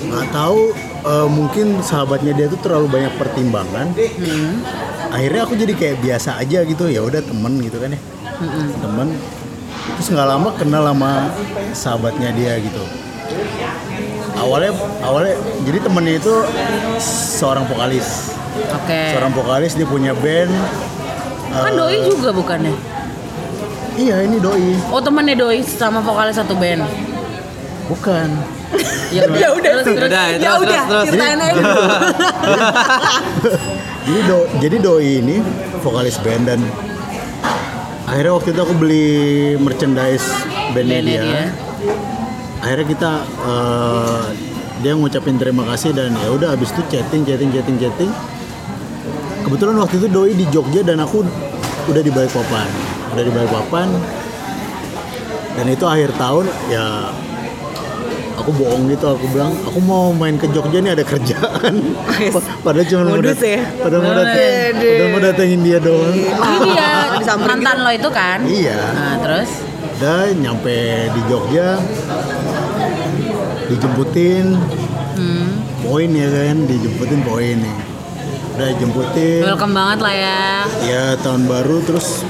Nggak 0.00 0.26
tahu 0.32 0.72
eh, 1.04 1.28
mungkin 1.28 1.66
sahabatnya 1.80 2.32
dia 2.32 2.46
tuh 2.48 2.60
terlalu 2.64 2.86
banyak 2.88 3.12
pertimbangan. 3.16 3.92
Hmm. 3.92 4.64
Akhirnya 5.08 5.40
aku 5.44 5.54
jadi 5.54 5.72
kayak 5.72 5.96
biasa 6.00 6.40
aja 6.40 6.64
gitu. 6.64 6.84
Ya 6.88 7.04
udah 7.04 7.20
temen 7.20 7.60
gitu 7.60 7.76
kan 7.76 7.92
ya. 7.92 8.00
Mm-mm. 8.38 8.66
Temen. 8.80 9.08
Terus 9.96 10.08
nggak 10.12 10.28
lama 10.28 10.48
kenal 10.54 10.82
sama 10.84 11.12
sahabatnya 11.72 12.30
dia 12.32 12.56
gitu. 12.60 12.84
Awalnya 14.38 14.72
awalnya 15.02 15.34
jadi 15.66 15.78
temennya 15.82 16.14
itu 16.16 16.34
seorang 17.02 17.66
vokalis. 17.66 18.32
Oke. 18.74 19.00
Seorang 19.12 19.32
vokalis 19.34 19.72
dia 19.74 19.84
punya 19.84 20.14
band. 20.14 20.52
Kan 21.48 21.72
eh, 21.72 21.76
doi 21.76 21.98
juga 22.06 22.30
bukannya? 22.30 22.74
Iya 23.98 24.16
ini 24.22 24.38
doi. 24.38 24.78
Oh 24.94 25.02
temennya 25.02 25.34
doi 25.34 25.58
sama 25.66 25.98
vokalis 25.98 26.38
satu 26.38 26.54
band. 26.54 26.86
Bukan. 27.90 28.28
Ya, 29.10 29.26
ya 29.42 29.48
udah 29.50 29.72
terus, 29.82 29.86
terus. 29.90 30.06
Udah, 30.06 30.24
ya 30.30 30.38
terus, 30.38 30.60
udah 30.62 30.70
terus, 30.70 30.86
terus. 30.86 31.06
ceritain 31.08 31.40
aja 31.40 31.62
Jadi 34.08 34.20
do, 34.24 34.38
jadi 34.60 34.76
doi 34.80 35.10
ini 35.20 35.36
vokalis 35.84 36.16
band 36.24 36.48
dan 36.48 36.60
akhirnya 38.08 38.32
waktu 38.32 38.56
itu 38.56 38.60
aku 38.64 38.74
beli 38.76 39.08
merchandise 39.60 40.24
bandnya 40.72 41.00
Bandnya 41.04 41.20
dia. 41.20 41.24
dia. 41.24 41.44
Akhirnya 42.64 42.86
kita 42.88 43.12
eh, 43.24 44.24
dia 44.80 44.92
ngucapin 44.96 45.36
terima 45.36 45.66
kasih 45.74 45.92
dan 45.92 46.16
ya 46.16 46.28
udah 46.32 46.56
habis 46.56 46.72
itu 46.72 46.80
chatting 46.88 47.26
chatting 47.28 47.50
chatting 47.52 47.76
chatting. 47.76 48.10
Kebetulan 49.44 49.76
waktu 49.76 50.00
itu 50.00 50.08
doi 50.08 50.32
di 50.32 50.44
Jogja 50.48 50.80
dan 50.80 51.04
aku 51.04 51.24
udah 51.88 52.02
di 52.04 52.08
Balikpapan. 52.12 52.87
Udah 53.08 53.22
di 53.22 53.30
Balikpapan. 53.30 53.88
Dan 55.54 55.66
itu 55.66 55.84
akhir 55.84 56.14
tahun 56.14 56.46
ya 56.68 57.10
aku 58.38 58.50
bohong 58.54 58.86
gitu. 58.88 59.06
Aku 59.10 59.26
bilang 59.28 59.50
aku 59.62 59.78
mau 59.78 60.12
main 60.12 60.34
ke 60.34 60.46
Jogja 60.48 60.78
nih 60.78 60.92
ada 60.92 61.02
kerjaan. 61.02 61.74
Pa- 62.30 62.46
padahal 62.64 62.86
cuma 62.86 63.02
mau 63.06 63.18
dat- 63.18 63.38
ya? 63.38 63.62
padahal 63.74 64.02
mau 64.02 64.14
dateng, 64.14 64.72
padahal 64.74 65.10
mau 65.10 65.20
datengin 65.20 65.60
dia 65.62 65.78
doang. 65.78 66.14
Ini 66.14 66.58
dia 66.68 66.88
Disamperin 67.18 67.58
mantan 67.58 67.74
gitu. 67.74 67.84
lo 67.84 67.90
itu 67.92 68.08
kan? 68.10 68.38
iya. 68.46 68.78
Nah, 68.94 69.16
terus? 69.18 69.50
Udah 69.98 70.30
nyampe 70.30 70.78
di 71.10 71.20
Jogja 71.26 71.68
dijemputin. 73.68 74.46
Hmm, 75.18 75.48
poin 75.82 76.06
ya 76.08 76.28
kan? 76.30 76.56
Dijemputin 76.64 77.20
poin 77.22 77.56
nih. 77.58 77.76
Udah 78.58 78.74
jemputin 78.74 79.42
welcome 79.46 79.70
banget 79.70 79.98
lah 80.02 80.14
ya. 80.18 80.42
ya 80.82 81.04
tahun 81.22 81.46
baru 81.46 81.78
terus 81.78 82.26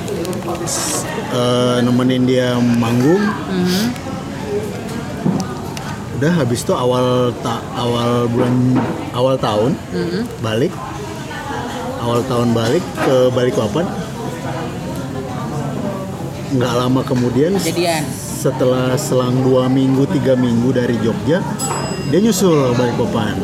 eh, 1.30 1.78
nemenin 1.80 2.22
dia 2.22 2.48
manggung 2.56 3.20
Mhm. 3.46 3.84
udah 6.14 6.32
habis 6.34 6.60
itu 6.60 6.72
awal 6.72 7.30
ta- 7.38 7.62
awal 7.72 8.26
bulan 8.26 8.54
awal 9.12 9.34
tahun 9.36 9.72
Mhm. 9.88 10.20
balik 10.38 10.72
awal 11.98 12.20
tahun 12.24 12.48
balik 12.52 12.82
ke 12.98 13.16
Balikpapan 13.30 13.86
nggak 16.48 16.74
lama 16.74 17.00
kemudian 17.02 17.52
Jadian. 17.56 18.02
setelah 18.16 18.96
selang 18.96 19.36
dua 19.42 19.68
minggu 19.68 20.08
tiga 20.08 20.32
minggu 20.34 20.72
dari 20.72 20.96
Jogja 20.98 21.38
dia 22.08 22.18
nyusul 22.18 22.72
Balikpapan 22.72 23.36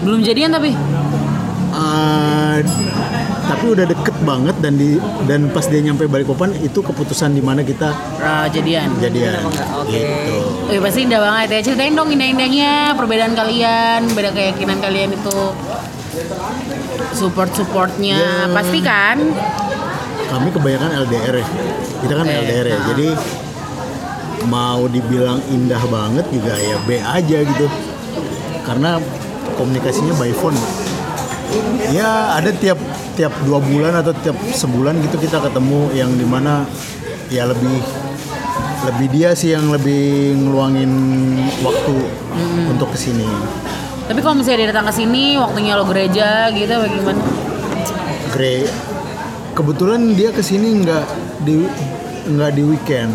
Belum 0.00 0.18
jadian 0.18 0.50
tapi. 0.50 0.74
Ah, 1.70 2.58
tapi 3.42 3.64
udah 3.68 3.84
deket 3.84 4.16
banget 4.22 4.56
dan 4.58 4.74
di 4.74 4.96
dan 5.24 5.50
pas 5.50 5.64
dia 5.64 5.80
nyampe 5.80 6.06
Balikpapan 6.06 6.54
itu 6.58 6.78
keputusan 6.78 7.30
di 7.30 7.40
mana 7.40 7.60
kita 7.60 7.90
Ah, 8.16 8.46
jadian. 8.46 8.90
jadian 8.98 9.42
Oke. 9.76 9.90
gitu 9.92 10.38
Eh 10.68 10.78
pasti 10.78 11.02
indah 11.02 11.20
banget 11.20 11.48
ya. 11.50 11.60
Ceritain 11.64 11.92
dong 11.92 12.08
indah-indahnya 12.08 12.94
perbedaan 12.94 13.34
kalian, 13.34 14.08
beda 14.08 14.30
keyakinan 14.30 14.78
kalian 14.78 15.10
itu. 15.12 15.38
Support-supportnya 17.12 18.18
Ya. 18.18 18.50
pasti 18.50 18.78
kan? 18.80 19.18
kami 20.24 20.48
kebanyakan 20.48 20.96
LDR 21.04 21.34
ya 21.36 21.46
kita 22.00 22.12
kan 22.14 22.24
Oke, 22.24 22.40
LDR 22.40 22.66
ya 22.66 22.72
nah. 22.72 22.84
jadi 22.88 23.08
mau 24.46 24.88
dibilang 24.88 25.44
indah 25.46 25.84
banget 25.86 26.24
juga 26.32 26.56
ya 26.56 26.80
B 26.82 26.96
aja 26.96 27.38
gitu 27.44 27.66
karena 28.64 28.96
komunikasinya 29.54 30.16
by 30.16 30.32
phone 30.32 30.56
ya 31.92 32.32
ada 32.32 32.48
tiap 32.50 32.80
tiap 33.12 33.32
dua 33.44 33.60
bulan 33.60 33.92
atau 34.00 34.12
tiap 34.24 34.36
sebulan 34.40 34.96
gitu 35.04 35.20
kita 35.20 35.38
ketemu 35.40 35.92
yang 35.92 36.10
di 36.16 36.24
mana 36.24 36.64
ya 37.28 37.48
lebih 37.48 37.80
lebih 38.82 39.06
dia 39.14 39.30
sih 39.32 39.54
yang 39.54 39.70
lebih 39.70 40.34
ngeluangin 40.42 40.90
waktu 41.62 41.96
untuk 42.66 42.90
ke 42.90 42.98
sini. 42.98 43.26
Tapi 44.10 44.18
kalau 44.18 44.34
misalnya 44.34 44.66
dia 44.66 44.68
datang 44.74 44.90
ke 44.90 44.94
sini, 44.98 45.38
waktunya 45.38 45.78
lo 45.78 45.86
gereja 45.86 46.50
gitu 46.50 46.74
bagaimana? 46.74 47.22
Grey 48.34 48.66
kebetulan 49.52 50.16
dia 50.16 50.32
ke 50.32 50.42
sini 50.42 50.82
nggak 50.82 51.06
di 51.46 51.62
nggak 52.32 52.50
di 52.58 52.62
weekend. 52.66 53.12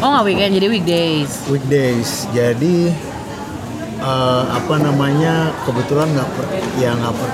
Oh 0.00 0.08
nggak 0.08 0.24
weekend 0.24 0.52
jadi 0.56 0.66
weekdays. 0.72 1.32
weekdays. 1.52 2.24
Jadi 2.32 2.88
eh, 4.00 4.44
apa 4.48 4.74
namanya 4.80 5.52
kebetulan 5.68 6.08
nggak 6.16 6.28
per, 6.32 6.44
ya 6.80 6.96
nggak 6.96 7.14
per, 7.14 7.30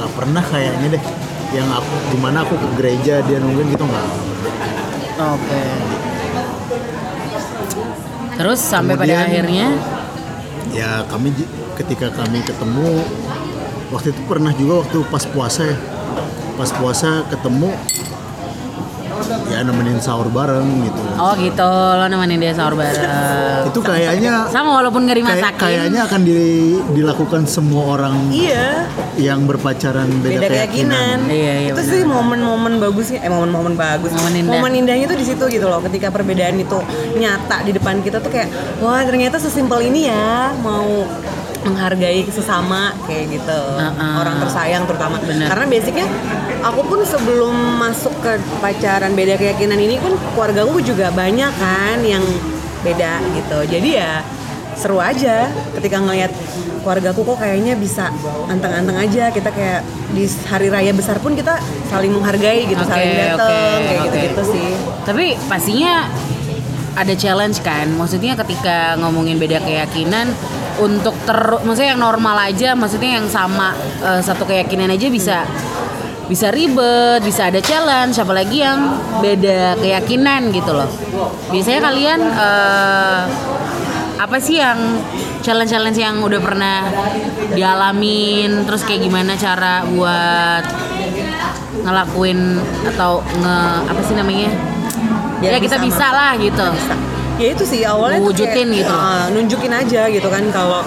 nggak 0.00 0.10
pernah 0.16 0.42
kayaknya 0.48 0.88
deh 0.96 1.04
yang 1.52 1.68
aku 1.68 1.92
di 2.08 2.18
mana 2.18 2.42
aku 2.42 2.54
ke 2.56 2.68
gereja 2.76 3.20
dia 3.22 3.36
nungguin 3.38 3.68
gitu 3.70 3.84
nggak? 3.84 4.06
Oke. 5.22 5.62
Terus 8.32 8.58
sampai 8.58 8.96
pada 8.96 9.06
Kemudian- 9.06 9.28
akhirnya? 9.28 9.66
ya 10.72 11.04
kami 11.04 11.36
ketika 11.76 12.08
kami 12.16 12.40
ketemu 12.40 13.04
waktu 13.92 14.08
itu 14.10 14.20
pernah 14.24 14.52
juga 14.56 14.82
waktu 14.84 14.98
pas 15.08 15.24
puasa 15.28 15.62
ya. 15.68 15.76
Pas 16.52 16.68
puasa 16.72 17.24
ketemu 17.28 17.72
ya 19.48 19.64
nemenin 19.64 19.96
sahur 19.96 20.28
bareng 20.28 20.84
gitu 20.84 20.91
oh 21.16 21.32
gitu 21.34 21.68
lo 21.68 22.04
nemenin 22.06 22.38
dia 22.38 22.52
sahur 22.52 22.74
bareng. 22.74 23.68
itu 23.68 23.80
kayaknya 23.80 24.48
Sama 24.48 24.80
walaupun 24.80 25.04
nggak 25.04 25.16
kayak- 25.16 25.38
dimasakin. 25.38 25.60
kayaknya 25.60 26.00
akan 26.04 26.20
di- 26.22 26.82
dilakukan 26.92 27.42
semua 27.44 27.96
orang 27.96 28.16
iya 28.28 28.84
yang 29.16 29.44
berpacaran 29.44 30.08
beda, 30.20 30.40
beda 30.40 30.48
keyakinan. 30.48 31.18
Iya, 31.28 31.52
iya, 31.62 31.70
itu 31.72 31.80
benar. 31.80 31.92
sih 31.92 32.02
momen-momen 32.02 32.72
bagusnya, 32.80 33.20
eh 33.20 33.28
momen-momen 33.28 33.74
bagus. 33.76 34.10
Momen 34.12 34.32
indah. 34.40 34.64
indahnya 34.72 35.06
tuh 35.06 35.18
di 35.18 35.26
situ 35.26 35.44
gitu 35.48 35.66
loh. 35.68 35.80
Ketika 35.80 36.08
perbedaan 36.08 36.56
itu 36.56 36.78
nyata 37.14 37.60
di 37.62 37.72
depan 37.72 38.00
kita 38.00 38.18
tuh 38.18 38.32
kayak, 38.32 38.48
wah 38.80 39.04
ternyata 39.04 39.36
sesimpel 39.36 39.84
ini 39.84 40.08
ya 40.08 40.50
mau 40.60 41.04
menghargai 41.62 42.26
sesama 42.26 42.90
kayak 43.06 43.38
gitu. 43.38 43.60
Uh-uh. 43.78 44.18
Orang 44.18 44.42
tersayang 44.42 44.82
terutama. 44.84 45.22
Bener. 45.22 45.46
Karena 45.46 45.64
basicnya 45.68 46.06
aku 46.62 46.80
pun 46.86 47.00
sebelum 47.02 47.54
masuk 47.82 48.14
ke 48.22 48.38
pacaran 48.62 49.12
beda 49.12 49.34
keyakinan 49.36 49.78
ini 49.78 49.98
pun 49.98 50.14
keluarga 50.32 50.62
aku 50.62 50.78
juga 50.80 51.10
banyak 51.10 51.52
kan 51.58 51.98
yang 52.06 52.22
beda 52.86 53.18
gitu. 53.34 53.58
Jadi 53.66 53.90
ya 53.98 54.22
seru 54.78 54.98
aja 54.98 55.50
ketika 55.78 56.00
ngelihat 56.00 56.32
keluargaku 56.82 57.22
kok 57.22 57.38
kayaknya 57.38 57.78
bisa 57.78 58.10
anteng-anteng 58.50 58.98
aja 58.98 59.30
kita 59.30 59.54
kayak 59.54 59.86
di 60.10 60.26
hari 60.50 60.66
raya 60.66 60.90
besar 60.90 61.22
pun 61.22 61.38
kita 61.38 61.54
saling 61.86 62.10
menghargai 62.10 62.66
gitu 62.66 62.82
Oke, 62.82 62.90
saling 62.90 63.14
dateng 63.14 63.78
oke, 63.78 63.86
kayak 63.86 64.00
gitu-gitu 64.10 64.42
sih 64.50 64.68
Tapi 65.06 65.38
pastinya 65.46 66.10
ada 66.92 67.14
challenge 67.16 67.62
kan. 67.64 67.88
Maksudnya 67.96 68.36
ketika 68.36 69.00
ngomongin 69.00 69.40
beda 69.40 69.64
keyakinan 69.64 70.32
untuk 70.80 71.16
ter 71.24 71.40
maksudnya 71.64 71.96
yang 71.96 72.02
normal 72.02 72.36
aja, 72.36 72.72
maksudnya 72.76 73.20
yang 73.20 73.28
sama 73.28 73.72
eh, 74.04 74.20
satu 74.20 74.44
keyakinan 74.44 74.92
aja 74.92 75.08
bisa 75.08 75.38
bisa 76.32 76.48
ribet, 76.48 77.20
bisa 77.20 77.52
ada 77.52 77.60
challenge, 77.60 78.16
apalagi 78.16 78.64
yang 78.64 78.96
beda 79.20 79.76
keyakinan 79.76 80.48
gitu 80.48 80.72
loh. 80.72 80.88
Biasanya 81.52 81.80
kalian 81.84 82.20
eh, 82.24 83.22
apa 84.16 84.36
sih 84.40 84.56
yang 84.56 84.80
challenge-challenge 85.44 86.00
yang 86.00 86.24
udah 86.24 86.40
pernah 86.40 86.88
dialamin, 87.52 88.64
terus 88.64 88.80
kayak 88.88 89.04
gimana 89.04 89.36
cara 89.36 89.84
buat 89.84 90.64
ngelakuin 91.84 92.56
atau 92.96 93.20
nge 93.20 93.56
apa 93.92 94.00
sih 94.00 94.14
namanya? 94.16 94.48
Biar 95.44 95.52
ya 95.52 95.60
kita 95.60 95.76
bisa 95.84 96.08
bisa 96.08 96.16
lah 96.16 96.32
gitu. 96.40 96.68
ya 97.40 97.48
itu 97.58 97.64
sih 97.66 97.80
awalnya 97.82 98.22
Wujudin 98.22 98.70
kayak, 98.70 98.86
gitu. 98.86 98.94
ah, 98.94 99.26
nunjukin 99.32 99.72
aja 99.72 100.06
gitu 100.08 100.28
kan 100.30 100.44
kalau 100.52 100.84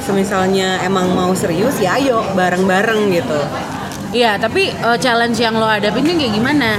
semisalnya 0.00 0.80
emang 0.86 1.12
mau 1.12 1.34
serius 1.36 1.76
ya 1.82 1.98
ayo 2.00 2.24
bareng-bareng 2.32 3.10
gitu 3.10 3.36
Iya, 4.10 4.42
tapi 4.42 4.74
eh, 4.74 4.98
challenge 4.98 5.38
yang 5.38 5.54
lo 5.54 5.66
hadapin 5.70 6.02
kayak 6.02 6.34
gimana? 6.34 6.74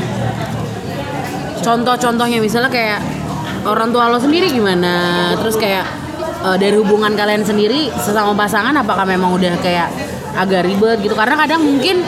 Contoh-contohnya 1.63 2.43
misalnya 2.43 2.67
kayak 2.67 2.99
orang 3.63 3.95
tua 3.95 4.11
lo 4.11 4.19
sendiri 4.19 4.51
gimana? 4.51 5.31
Terus 5.39 5.55
kayak 5.55 5.87
eh, 6.43 6.57
dari 6.59 6.75
hubungan 6.75 7.15
kalian 7.15 7.47
sendiri 7.47 7.87
sesama 8.03 8.35
pasangan 8.35 8.75
apakah 8.75 9.07
memang 9.07 9.31
udah 9.31 9.55
kayak 9.63 9.87
agak 10.35 10.67
ribet 10.67 10.99
gitu? 10.99 11.15
Karena 11.15 11.39
kadang 11.39 11.63
mungkin 11.63 12.03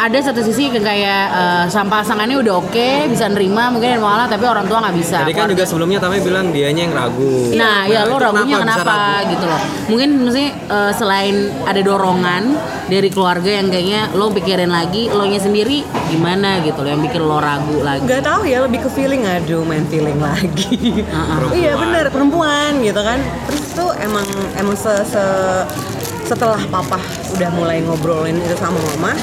ada 0.00 0.16
satu 0.16 0.40
sisi 0.40 0.72
yang 0.72 0.80
kayak 0.80 1.24
eh, 1.28 1.64
sama 1.68 2.00
pasangannya 2.00 2.40
udah 2.40 2.54
oke 2.56 2.88
bisa 3.06 3.28
nerima 3.28 3.68
mungkin 3.68 4.00
malah 4.00 4.24
tapi 4.24 4.48
orang 4.48 4.64
tua 4.64 4.80
nggak 4.80 4.96
bisa. 4.96 5.20
Tadi 5.20 5.36
kan 5.36 5.44
juga 5.44 5.68
sebelumnya 5.68 6.00
Tame 6.00 6.24
bilang 6.24 6.48
dianya 6.48 6.88
yang 6.88 6.94
ragu. 6.96 7.52
Nah, 7.52 7.84
ya 7.84 8.08
lo 8.08 8.16
ragunya 8.16 8.56
bisa 8.56 8.64
kenapa, 8.64 8.92
ragu? 9.20 9.30
gitu 9.36 9.44
loh. 9.44 9.60
Mungkin 9.92 10.08
maksudnya 10.24 10.50
eh, 10.56 10.92
selain 10.96 11.36
ada 11.68 11.80
dorongan 11.80 12.42
dari 12.88 13.06
keluarga 13.06 13.50
yang 13.52 13.68
kayaknya 13.68 14.08
lo 14.16 14.32
pikirin 14.32 14.72
lagi, 14.72 15.12
lo 15.12 15.22
nya 15.22 15.38
sendiri 15.38 15.84
gimana 16.08 16.58
gitu 16.64 16.80
loh 16.80 16.90
yang 16.90 17.02
bikin 17.04 17.22
lo 17.22 17.38
ragu 17.38 17.84
lagi. 17.84 18.02
nggak 18.02 18.24
tahu 18.24 18.42
ya 18.42 18.64
lebih 18.64 18.82
ke 18.82 18.90
feeling 18.90 19.22
aduh 19.22 19.62
main 19.62 19.86
feeling 19.86 20.18
lagi 20.18 21.04
Uh-uh. 21.06 21.54
iya 21.60 21.78
bener 21.78 22.10
perempuan 22.10 22.82
gitu 22.82 22.98
kan 22.98 23.22
terus 23.46 23.62
tuh 23.72 23.94
emang 24.02 24.26
emang 24.58 24.74
se, 24.74 24.90
se- 25.06 25.66
setelah 26.26 26.58
papa 26.66 26.98
udah 27.30 27.50
mulai 27.54 27.78
ngobrolin 27.82 28.38
itu 28.38 28.58
sama 28.58 28.74
mama 28.98 29.14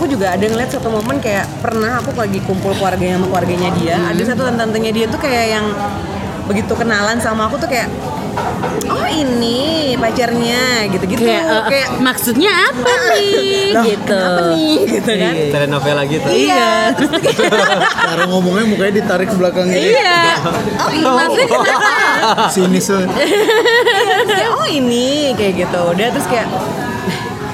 aku 0.00 0.08
juga 0.08 0.32
ada 0.32 0.40
ngeliat 0.40 0.72
satu 0.72 0.88
momen 0.88 1.20
kayak 1.20 1.44
pernah 1.60 2.00
aku 2.00 2.16
lagi 2.16 2.40
kumpul 2.40 2.72
keluarganya 2.72 3.20
sama 3.20 3.28
keluarganya 3.28 3.68
dia 3.76 3.94
Hmm. 3.94 4.10
ada 4.10 4.22
satu 4.24 4.48
tantenya 4.48 4.90
dia 4.90 5.04
tuh 5.04 5.20
kayak 5.20 5.46
yang 5.52 5.66
begitu 6.48 6.72
kenalan 6.72 7.20
sama 7.20 7.46
aku 7.46 7.60
tuh 7.60 7.68
kayak 7.68 7.92
oh 8.88 9.04
ini 9.06 9.92
pacarnya 9.94 10.88
gitu-gitu 10.88 11.20
Kayak, 11.20 11.44
eh, 11.44 11.62
kayak 11.68 11.88
maksudnya 12.00 12.48
apa 12.64 12.90
nih 13.12 13.70
"Loh, 13.70 13.84
gitu. 13.84 14.08
kenapa 14.08 14.40
nih 14.48 14.74
gitu 14.88 15.10
kan 15.12 15.34
Telenovela 15.52 16.02
gitu. 16.06 16.28
iya 16.28 16.96
Cara 18.08 18.24
ngomongnya 18.24 18.64
mukanya 18.66 18.92
ditarik 18.96 19.28
ke 19.28 19.36
belakang 19.36 19.68
gitu. 19.68 19.84
Iya. 19.92 20.18
Oh, 20.80 20.90
iya, 20.90 21.06
maksudnya 21.12 21.46
kenapa? 21.46 21.90
Sinis 22.48 22.84
tuh. 22.84 23.04
Terus 23.04 24.28
kayak 24.32 24.50
oh 24.50 24.66
ini 24.66 25.08
kayak 25.36 25.54
gitu 25.60 25.80
udah 25.86 26.06
terus 26.08 26.26
kayak 26.26 26.48
"Eh, 26.48 26.89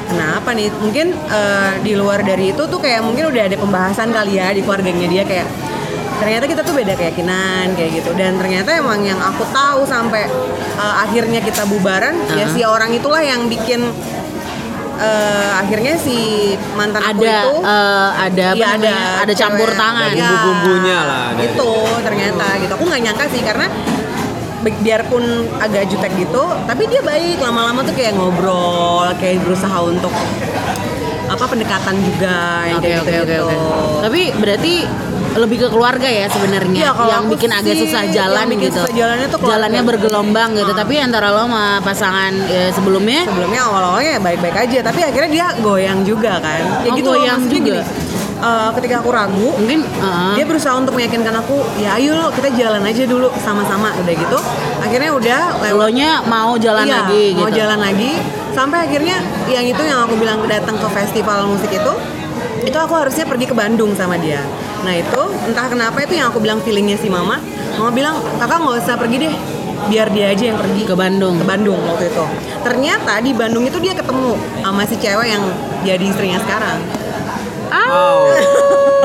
kenapa 0.06 0.50
nih 0.50 0.70
mungkin 0.76 1.06
eh, 1.12 1.70
di 1.80 1.92
luar 1.92 2.20
dari 2.20 2.50
itu 2.50 2.62
tuh 2.62 2.78
kayak 2.78 3.02
mungkin 3.02 3.28
udah 3.28 3.42
ada 3.44 3.56
pembahasan 3.56 4.10
kali 4.10 4.36
ya 4.36 4.50
di 4.50 4.60
keluarganya 4.60 5.06
dia 5.06 5.22
kayak 5.22 5.46
ternyata 6.16 6.44
kita 6.46 6.62
tuh 6.62 6.72
beda 6.72 6.94
keyakinan 6.94 7.76
kayak 7.76 7.90
gitu 7.94 8.10
dan 8.14 8.34
ternyata 8.36 8.72
emang 8.72 9.02
yang 9.02 9.18
aku 9.18 9.44
tahu 9.50 9.84
sampai 9.84 10.24
eh, 10.76 10.94
akhirnya 11.00 11.40
kita 11.40 11.66
bubaran 11.66 12.14
ya 12.32 12.46
si 12.48 12.62
orang 12.62 12.90
itulah 12.90 13.20
yang 13.20 13.44
bikin 13.46 13.84
eh, 14.96 15.50
akhirnya 15.54 15.94
si 15.96 16.16
mantan 16.72 17.02
aku 17.02 17.20
Ada 17.20 17.36
itu 17.36 17.52
eh, 17.60 18.10
ada 18.16 18.46
Iya, 18.54 18.66
namanya? 18.72 18.96
Ada 19.20 19.32
campur 19.34 19.68
cewek. 19.68 19.76
tangan. 19.76 20.08
Ada 20.08 20.24
bumbu-bumbunya 20.24 20.98
lah, 21.02 21.22
ada. 21.34 21.40
Itu 21.44 21.68
ternyata 22.00 22.46
gitu. 22.56 22.72
Aku 22.72 22.84
nggak 22.86 23.02
nyangka 23.04 23.24
sih 23.28 23.42
karena 23.44 23.66
biarpun 24.62 25.22
agak 25.60 25.88
jutek 25.88 26.12
gitu, 26.16 26.44
tapi 26.64 26.88
dia 26.88 27.00
baik 27.04 27.38
lama-lama 27.40 27.84
tuh 27.84 27.94
kayak 27.94 28.16
ngobrol, 28.16 29.08
kayak 29.20 29.42
berusaha 29.44 29.78
untuk 29.82 30.12
apa 31.26 31.44
pendekatan 31.44 31.98
juga 32.06 32.62
yang 32.70 32.78
Oke 32.78 32.86
kayak 32.86 33.00
oke 33.02 33.10
gitu. 33.10 33.22
oke 33.22 33.36
oke. 33.42 33.56
Tapi 34.06 34.20
berarti 34.38 34.74
lebih 35.36 35.58
ke 35.58 35.68
keluarga 35.68 36.08
ya 36.08 36.32
sebenarnya 36.32 36.96
kalau 36.96 37.12
yang 37.12 37.24
bikin 37.28 37.50
agak 37.52 37.76
sih, 37.76 37.82
susah 37.84 38.08
yang 38.08 38.14
jalan 38.14 38.44
bikin 38.56 38.72
gitu. 38.72 38.80
susah 38.80 38.94
jalannya 38.96 39.26
tuh 39.28 39.38
keluarga. 39.42 39.52
jalannya 39.52 39.82
bergelombang 39.84 40.48
gitu. 40.56 40.72
Ah. 40.72 40.78
Tapi 40.80 40.94
antara 40.96 41.28
lo 41.34 41.44
sama 41.44 41.64
pasangan 41.84 42.32
ya, 42.48 42.72
sebelumnya 42.72 43.20
Sebelumnya 43.28 43.60
awal-awalnya 43.68 44.10
ya 44.16 44.20
baik-baik 44.22 44.56
aja, 44.56 44.78
tapi 44.86 45.00
akhirnya 45.04 45.30
dia 45.34 45.46
goyang 45.60 46.00
juga 46.08 46.40
kan. 46.40 46.62
Ya 46.86 46.88
Oh, 46.88 46.96
gitu 46.96 47.10
goyang 47.12 47.42
juga. 47.44 47.52
gini, 47.52 47.80
eh, 48.40 48.70
ketika 48.80 49.00
aku 49.00 49.10
ragu, 49.12 49.48
mungkin 49.56 49.80
uh, 50.00 50.36
dia 50.36 50.44
berusaha 50.44 50.76
untuk 50.76 50.92
meyakinkan 50.96 51.32
aku 51.40 51.60
ya 51.80 51.96
ayo 51.96 52.16
lo 52.16 52.28
kita 52.32 52.52
jalan 52.52 52.82
aja 52.84 53.02
dulu 53.08 53.28
sama-sama 53.40 53.92
udah 53.96 54.14
gitu. 54.14 54.38
Akhirnya 54.80 55.10
udah 55.12 55.40
lewat. 55.64 55.76
Lo 55.76 55.88
nya 55.92 56.24
mau 56.24 56.56
jalan 56.56 56.88
iya, 56.88 57.04
lagi 57.04 57.24
gitu. 57.32 57.40
mau 57.40 57.50
jalan 57.52 57.78
lagi. 57.80 58.10
Sampai 58.56 58.88
akhirnya 58.88 59.20
yang 59.52 59.68
itu 59.68 59.82
yang 59.84 60.08
aku 60.08 60.16
bilang 60.16 60.40
datang 60.48 60.80
ke 60.80 60.88
festival 60.88 61.44
musik 61.44 61.68
itu 61.68 61.92
itu 62.64 62.78
aku 62.80 62.94
harusnya 62.96 63.28
pergi 63.28 63.46
ke 63.48 63.54
Bandung 63.54 63.92
sama 63.92 64.16
dia. 64.16 64.40
Nah 64.82 64.96
itu 64.96 65.22
entah 65.46 65.68
kenapa 65.68 66.00
itu 66.02 66.16
yang 66.16 66.32
aku 66.32 66.40
bilang 66.40 66.58
feelingnya 66.64 66.96
si 66.96 67.12
mama. 67.12 67.36
Mama 67.76 67.92
bilang 67.92 68.16
kakak 68.40 68.58
nggak 68.64 68.76
usah 68.80 68.96
pergi 68.96 69.16
deh 69.28 69.34
biar 69.92 70.08
dia 70.10 70.32
aja 70.32 70.44
yang 70.50 70.58
pergi. 70.58 70.82
Ke 70.88 70.96
Bandung. 70.96 71.36
ke 71.36 71.44
Bandung 71.44 71.78
waktu 71.84 72.08
itu. 72.08 72.24
Ternyata 72.64 73.20
di 73.20 73.32
Bandung 73.36 73.64
itu 73.68 73.76
dia 73.78 73.92
ketemu 73.92 74.32
sama 74.64 74.82
si 74.88 74.96
cewek 74.96 75.28
yang 75.28 75.44
jadi 75.84 76.04
istrinya 76.04 76.40
sekarang 76.42 77.05
Au. 77.88 78.18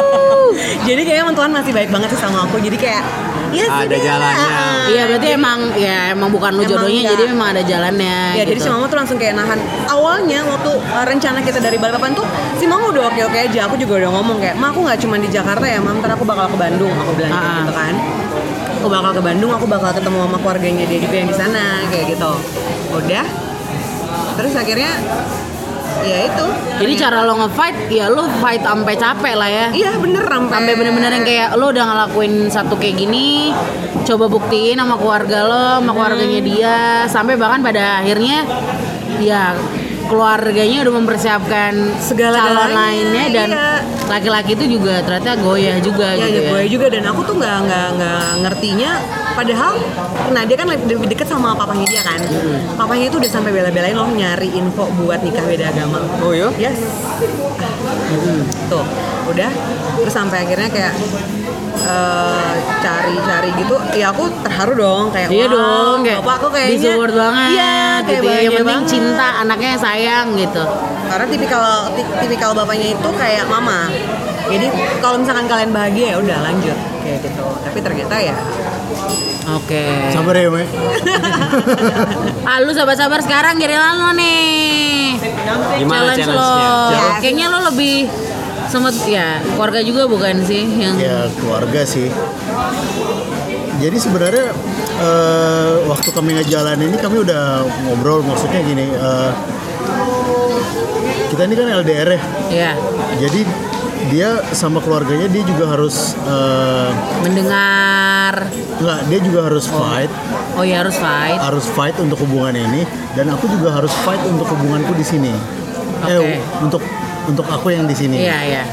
jadi 0.88 1.02
kayaknya 1.02 1.24
emang 1.24 1.36
Tuhan 1.36 1.52
masih 1.52 1.72
baik 1.72 1.90
banget 1.90 2.10
sih 2.10 2.20
sama 2.20 2.44
aku 2.44 2.58
jadi 2.58 2.76
kayak 2.76 3.04
ya 3.52 3.68
Ada 3.68 3.84
sudah. 3.86 4.00
jalannya. 4.00 4.64
Iya 4.88 5.02
berarti 5.06 5.28
emang 5.30 5.60
ya 5.76 5.98
emang 6.10 6.30
bukan 6.30 6.52
lu 6.54 6.64
Emang 6.64 6.72
jodohnya 6.72 7.02
enggak. 7.02 7.12
jadi 7.14 7.24
memang 7.30 7.48
ada 7.50 7.62
jalannya. 7.62 8.20
Ya 8.32 8.44
jadi 8.44 8.56
gitu. 8.56 8.64
si 8.64 8.70
mama 8.70 8.86
tuh 8.88 8.98
langsung 8.98 9.18
kayak 9.18 9.36
nahan 9.36 9.60
Awalnya 9.86 10.40
waktu 10.46 10.72
uh, 10.72 11.06
rencana 11.06 11.40
kita 11.42 11.60
dari 11.60 11.76
Balikpapan 11.76 12.12
tuh 12.14 12.24
Si 12.56 12.64
mama 12.64 12.88
udah 12.88 13.08
oke-oke 13.08 13.36
aja 13.42 13.68
Aku 13.68 13.76
juga 13.76 14.00
udah 14.00 14.12
ngomong 14.14 14.40
kayak 14.40 14.56
Ma 14.56 14.72
aku 14.72 14.80
gak 14.82 14.98
cuma 14.98 15.16
di 15.16 15.28
Jakarta 15.28 15.64
ya 15.64 15.78
Mam 15.78 16.00
Ntar 16.00 16.16
aku 16.16 16.24
bakal 16.24 16.48
ke 16.48 16.56
Bandung 16.56 16.96
Aku 16.96 17.12
bilang 17.12 17.28
kayak 17.30 17.44
Ah. 17.44 17.60
gitu 17.60 17.74
kan 17.74 17.94
Aku 18.80 18.88
bakal 18.88 19.12
ke 19.12 19.22
Bandung 19.22 19.52
Aku 19.52 19.66
bakal 19.68 19.92
ketemu 19.92 20.18
sama 20.22 20.38
keluarganya 20.40 20.84
dia 20.86 21.00
juga 21.02 21.16
yang 21.18 21.28
di 21.28 21.36
sana 21.36 21.64
Kayak 21.88 22.06
gitu 22.10 22.32
Udah 22.94 23.26
Terus 24.34 24.54
akhirnya 24.56 24.92
Ya 26.02 26.20
itu 26.28 26.48
Jadi 26.82 26.94
cara 26.98 27.18
lo 27.24 27.34
nge-fight 27.46 27.78
ya 27.94 28.06
lo 28.10 28.26
fight 28.42 28.62
sampai 28.66 28.94
capek 28.98 29.34
lah 29.38 29.50
ya. 29.50 29.68
Iya 29.70 29.92
bener 30.02 30.24
sampai 30.26 30.50
Sampai 30.52 30.74
bener-bener 30.78 31.12
yang 31.14 31.26
kayak 31.26 31.50
lo 31.58 31.70
udah 31.70 31.86
ngelakuin 31.86 32.34
satu 32.50 32.74
kayak 32.78 32.98
gini, 32.98 33.54
coba 34.06 34.26
buktiin 34.30 34.78
sama 34.78 34.98
keluarga 34.98 35.40
lo, 35.46 35.66
sama 35.82 35.92
keluarganya 35.94 36.40
dia, 36.42 36.78
sampai 37.06 37.38
bahkan 37.38 37.62
pada 37.62 38.02
akhirnya 38.02 38.46
ya 39.22 39.54
keluarganya 40.12 40.78
udah 40.84 40.94
mempersiapkan 41.00 41.74
Segala-galanya, 42.04 42.52
calon 42.52 42.72
lainnya 42.76 43.26
dan 43.32 43.50
iya. 43.56 43.70
laki-laki 44.12 44.60
itu 44.60 44.76
juga 44.76 45.00
ternyata 45.08 45.40
goyah 45.40 45.80
juga 45.80 46.12
ya, 46.20 46.28
gitu 46.28 46.40
ya, 46.44 46.44
ya. 46.44 46.52
gue 46.52 46.62
juga 46.68 46.86
dan 46.92 47.04
aku 47.08 47.22
tuh 47.24 47.36
nggak 47.40 47.58
nggak 47.64 47.88
nggak 47.96 48.26
ngertinya 48.44 48.92
padahal 49.34 49.74
nah 50.30 50.44
dia 50.44 50.56
kan 50.56 50.68
lebih 50.68 51.08
deket 51.08 51.26
sama 51.26 51.54
papanya 51.54 51.86
dia 51.86 52.02
kan 52.02 52.20
papanya 52.74 53.06
itu 53.06 53.18
udah 53.18 53.32
sampai 53.32 53.52
bela-belain 53.52 53.94
loh 53.94 54.08
nyari 54.08 54.52
info 54.52 54.86
buat 54.96 55.20
nikah 55.20 55.44
beda 55.44 55.70
agama 55.70 56.00
Oh 56.20 56.32
iya? 56.32 56.50
yes 56.60 56.78
tuh 58.68 58.84
udah 59.28 59.52
terus 59.98 60.14
sampai 60.14 60.38
akhirnya 60.42 60.68
kayak 60.68 60.94
eh, 61.82 62.52
cari-cari 62.80 63.50
gitu 63.56 63.76
ya 63.94 64.10
aku 64.10 64.28
terharu 64.42 64.74
dong 64.76 65.06
kayak 65.10 65.28
Iya 65.30 65.46
wow, 65.46 65.54
dong, 65.54 65.98
kayak 66.04 66.20
bapak 66.20 66.36
aku 66.36 66.48
kayaknya 66.50 66.74
disupport 66.76 67.14
banget 67.16 67.48
iya 67.50 67.74
kayak 68.02 68.08
gitu 68.12 68.28
ya. 68.28 68.40
Yang 68.40 68.54
penting 68.54 68.68
banget. 68.78 68.90
cinta, 68.90 69.28
anaknya 69.40 69.72
sayang 69.78 70.26
gitu. 70.36 70.64
karena 71.04 71.26
tipikal 71.28 71.64
ti- 71.92 72.12
tipikal 72.18 72.52
bapaknya 72.54 72.88
itu 72.90 73.10
kayak 73.14 73.44
mama 73.46 73.92
jadi 74.48 74.68
kalau 75.00 75.16
misalkan 75.18 75.44
kalian 75.46 75.72
bahagia 75.72 76.06
ya 76.10 76.18
udah 76.18 76.38
lanjut 76.42 76.78
kayak 77.02 77.20
gitu 77.22 77.46
tapi 77.62 77.78
ternyata 77.80 78.16
ya 78.18 78.36
Oke. 79.52 79.84
Sabar 80.14 80.36
ya, 80.38 80.50
Me. 80.50 80.64
Ah, 82.46 82.58
lu 82.62 82.72
sabar-sabar 82.72 83.20
sekarang 83.20 83.58
giliran 83.58 83.96
lo 83.98 84.10
nih. 84.14 85.18
Gimana 85.82 86.14
Challenge 86.14 86.28
lo. 86.30 86.36
challenge-nya? 86.36 86.70
Ya. 86.92 87.04
Kayaknya 87.20 87.46
lo 87.50 87.60
lebih 87.72 87.96
sempet 88.72 88.96
ya 89.04 89.44
keluarga 89.52 89.84
juga 89.84 90.08
bukan 90.08 90.48
sih 90.48 90.64
yang 90.80 90.96
ya 90.96 91.28
keluarga 91.36 91.84
sih. 91.84 92.08
Jadi 93.82 93.98
sebenarnya 93.98 94.54
eh, 95.02 95.72
waktu 95.90 96.10
kami 96.14 96.38
ngejalan 96.38 96.80
ini 96.80 96.96
kami 96.96 97.26
udah 97.26 97.66
ngobrol 97.84 98.22
maksudnya 98.24 98.62
gini. 98.62 98.86
eh, 98.88 99.32
kita 101.32 101.48
ini 101.48 101.56
kan 101.56 101.68
LDR 101.82 102.10
ya. 102.12 102.22
ya 102.52 102.72
Jadi 103.18 103.42
dia 104.10 104.30
sama 104.52 104.80
keluarganya 104.80 105.28
dia 105.28 105.44
juga 105.44 105.70
harus 105.70 106.18
eh, 106.18 106.90
mendengar. 107.22 108.50
nggak 108.82 109.00
dia 109.06 109.20
juga 109.22 109.40
harus 109.46 109.66
fight 109.66 110.10
Oh 110.52 110.66
ya 110.66 110.82
harus 110.82 110.98
fight. 110.98 111.38
harus 111.38 111.66
fight 111.70 111.96
untuk 111.98 112.18
hubungan 112.20 112.52
ini 112.52 112.82
dan 113.14 113.30
aku 113.30 113.46
juga 113.48 113.72
harus 113.72 113.94
fight 114.02 114.20
untuk 114.26 114.48
hubunganku 114.48 114.92
di 114.94 115.06
sini 115.06 115.32
Oke. 116.02 116.12
eh 116.12 116.40
untuk 116.60 116.82
untuk 117.22 117.46
aku 117.46 117.70
yang 117.70 117.86
di 117.86 117.94
sini. 117.94 118.18
Iya, 118.20 118.40
iya. 118.44 118.64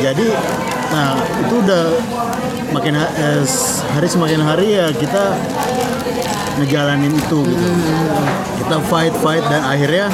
Jadi 0.00 0.26
nah 0.90 1.14
itu 1.38 1.54
udah 1.56 1.82
makin 2.70 2.98
ha- 2.98 3.14
eh, 3.14 3.46
hari 3.90 4.08
semakin 4.08 4.42
hari 4.42 4.74
ya 4.74 4.90
kita 4.90 5.38
ngejalanin 6.58 7.14
itu 7.14 7.38
gitu. 7.46 7.68
Kita 8.58 8.76
fight 8.84 9.14
fight 9.16 9.44
dan 9.46 9.62
akhirnya 9.62 10.10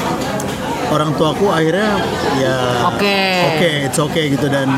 orang 0.89 1.11
tuaku 1.13 1.47
akhirnya 1.49 1.99
ya 2.37 2.57
Oke. 2.87 3.21
oke 3.49 3.71
it's 3.85 3.99
okay 3.99 4.25
gitu 4.29 4.47
dan 4.47 4.71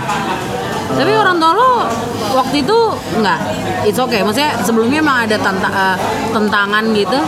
Tapi 0.88 1.12
orang 1.12 1.37
tua 1.37 1.53
lo 1.53 1.85
waktu 2.33 2.64
itu 2.64 2.79
enggak, 3.14 3.38
it's 3.85 4.01
okay. 4.01 4.25
Maksudnya 4.25 4.57
sebelumnya 4.59 4.99
emang 4.99 5.18
ada 5.23 5.37
tanta- 5.37 5.68
eh, 5.71 5.97
tentangan 6.33 6.85
gitu. 6.90 7.21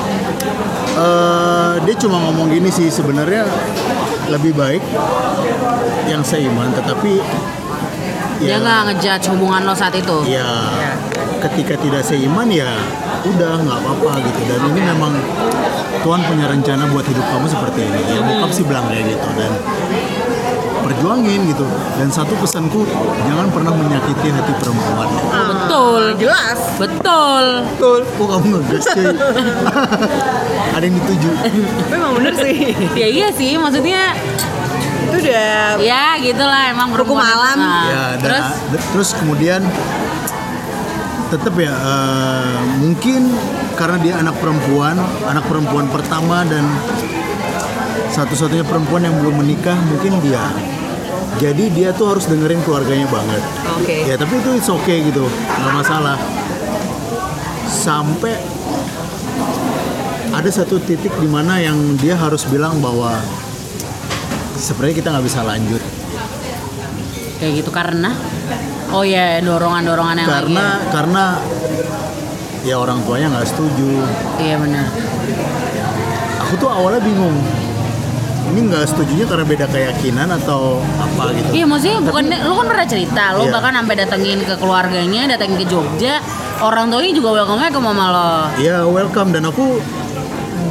eh, 0.97 1.73
dia 1.79 1.95
cuma 1.99 2.19
ngomong 2.21 2.49
gini 2.49 2.67
sih 2.67 2.89
sebenarnya 2.89 3.45
lebih 4.27 4.57
baik 4.57 4.81
yang 6.07 6.25
seiman 6.25 6.73
tetapi 6.73 7.21
Dia 8.41 8.57
nggak 8.57 8.81
ngejudge 8.89 9.29
hubungan 9.31 9.63
lo 9.63 9.77
saat 9.77 9.93
itu. 9.93 10.25
ya 10.25 10.73
ketika 11.39 11.77
tidak 11.77 12.01
seiman 12.01 12.49
ya 12.49 12.73
udah 13.21 13.53
nggak 13.61 13.79
apa-apa 13.79 14.11
gitu 14.25 14.41
dan 14.47 14.61
ini 14.69 14.81
memang 14.83 15.13
Tuhan 16.01 16.21
punya 16.25 16.47
rencana 16.49 16.89
buat 16.89 17.05
hidup 17.05 17.27
kamu 17.27 17.47
seperti 17.47 17.81
ini 17.85 18.01
ya 18.09 18.21
bokap 18.23 18.51
sih 18.51 18.65
bilang 18.65 18.89
kayak 18.89 19.05
gitu 19.11 19.29
dan 19.37 19.53
perjuangin 20.81 21.41
gitu 21.47 21.67
dan 21.95 22.09
satu 22.09 22.33
pesanku 22.37 22.89
jangan 23.23 23.53
pernah 23.53 23.73
menyakiti 23.73 24.29
hati 24.29 24.53
perempuan 24.57 25.09
Betul. 25.31 26.03
Jelas. 26.19 26.59
Betul. 26.77 27.45
Betul. 27.71 28.01
kok 28.09 28.27
kamu 28.27 28.47
ngegas 28.59 28.85
cuy 28.91 29.07
ada 30.75 30.83
yang 30.83 30.97
dituju 30.97 31.31
Tapi 31.31 31.95
emang 31.95 32.13
bener 32.19 32.35
sih. 32.35 32.57
Ya 32.97 33.07
iya 33.07 33.29
sih, 33.31 33.55
maksudnya 33.55 34.17
Itu 35.07 35.17
udah 35.21 35.79
ya 35.79 36.19
gitulah 36.19 36.63
emang 36.71 36.91
Hukum 36.91 37.15
perempuan. 37.15 37.27
alam. 37.29 37.59
Nah, 37.59 37.83
ya 37.87 38.05
dan 38.19 38.21
terus 38.21 38.47
terus 38.91 39.11
kemudian 39.15 39.61
tetap 41.31 41.55
ya 41.55 41.71
eh, 41.71 42.59
mungkin 42.83 43.31
karena 43.79 43.97
dia 44.03 44.15
anak 44.19 44.37
perempuan 44.43 44.99
anak 45.31 45.47
perempuan 45.47 45.87
pertama 45.87 46.43
dan 46.43 46.67
satu-satunya 48.11 48.67
perempuan 48.67 49.07
yang 49.07 49.15
belum 49.23 49.39
menikah 49.39 49.79
mungkin 49.87 50.19
dia. 50.19 50.43
Jadi 51.39 51.71
dia 51.73 51.95
tuh 51.95 52.11
harus 52.13 52.27
dengerin 52.27 52.59
keluarganya 52.67 53.07
banget. 53.07 53.43
Oke. 53.79 53.97
ya 54.05 54.19
tapi 54.19 54.43
itu 54.43 54.51
it's 54.59 54.69
okay 54.69 55.07
gitu 55.07 55.25
nggak 55.31 55.75
masalah. 55.79 56.19
Sampai 57.71 58.35
ada 60.35 60.51
satu 60.51 60.83
titik 60.83 61.15
di 61.23 61.29
mana 61.31 61.63
yang 61.63 61.79
dia 62.03 62.19
harus 62.19 62.43
bilang 62.51 62.83
bahwa 62.83 63.15
sebenarnya 64.59 64.97
kita 64.99 65.09
nggak 65.15 65.27
bisa 65.31 65.41
lanjut. 65.47 65.83
Kayak 67.39 67.53
gitu 67.63 67.71
karena 67.71 68.11
oh 68.91 69.05
ya 69.05 69.39
dorongan-dorongan 69.41 70.17
yang 70.19 70.29
karena 70.29 70.65
lagi. 70.77 70.89
karena 70.91 71.25
ya 72.61 72.75
orang 72.77 72.99
tuanya 73.03 73.27
nggak 73.33 73.47
setuju 73.47 73.87
ya. 73.89 74.07
Iya 74.39 74.57
benar. 74.59 74.87
aku 76.41 76.55
tuh 76.57 76.69
awalnya 76.69 77.01
bingung 77.01 77.37
ini 78.51 78.67
nggak 78.67 78.83
setujunya 78.85 79.25
karena 79.25 79.47
beda 79.47 79.67
keyakinan 79.71 80.29
atau 80.35 80.83
apa 80.99 81.31
gitu 81.31 81.49
Iya 81.55 81.65
maksudnya 81.65 81.99
bukan 82.03 82.23
lo 82.27 82.53
kan 82.59 82.67
pernah 82.67 82.87
cerita 82.89 83.23
lo 83.33 83.47
Iya. 83.47 83.53
bahkan 83.53 83.73
sampai 83.77 83.95
datengin 83.97 84.39
ke 84.43 84.55
keluarganya, 84.59 85.23
datengin 85.31 85.57
ke 85.57 85.67
Jogja, 85.67 86.19
orang 86.59 86.91
tuanya 86.91 87.15
juga 87.15 87.29
welcome 87.33 87.63
ke 87.65 87.81
mama 87.81 88.05
lo. 88.11 88.33
ya 88.59 88.83
welcome 88.83 89.31
dan 89.31 89.47
aku 89.47 89.79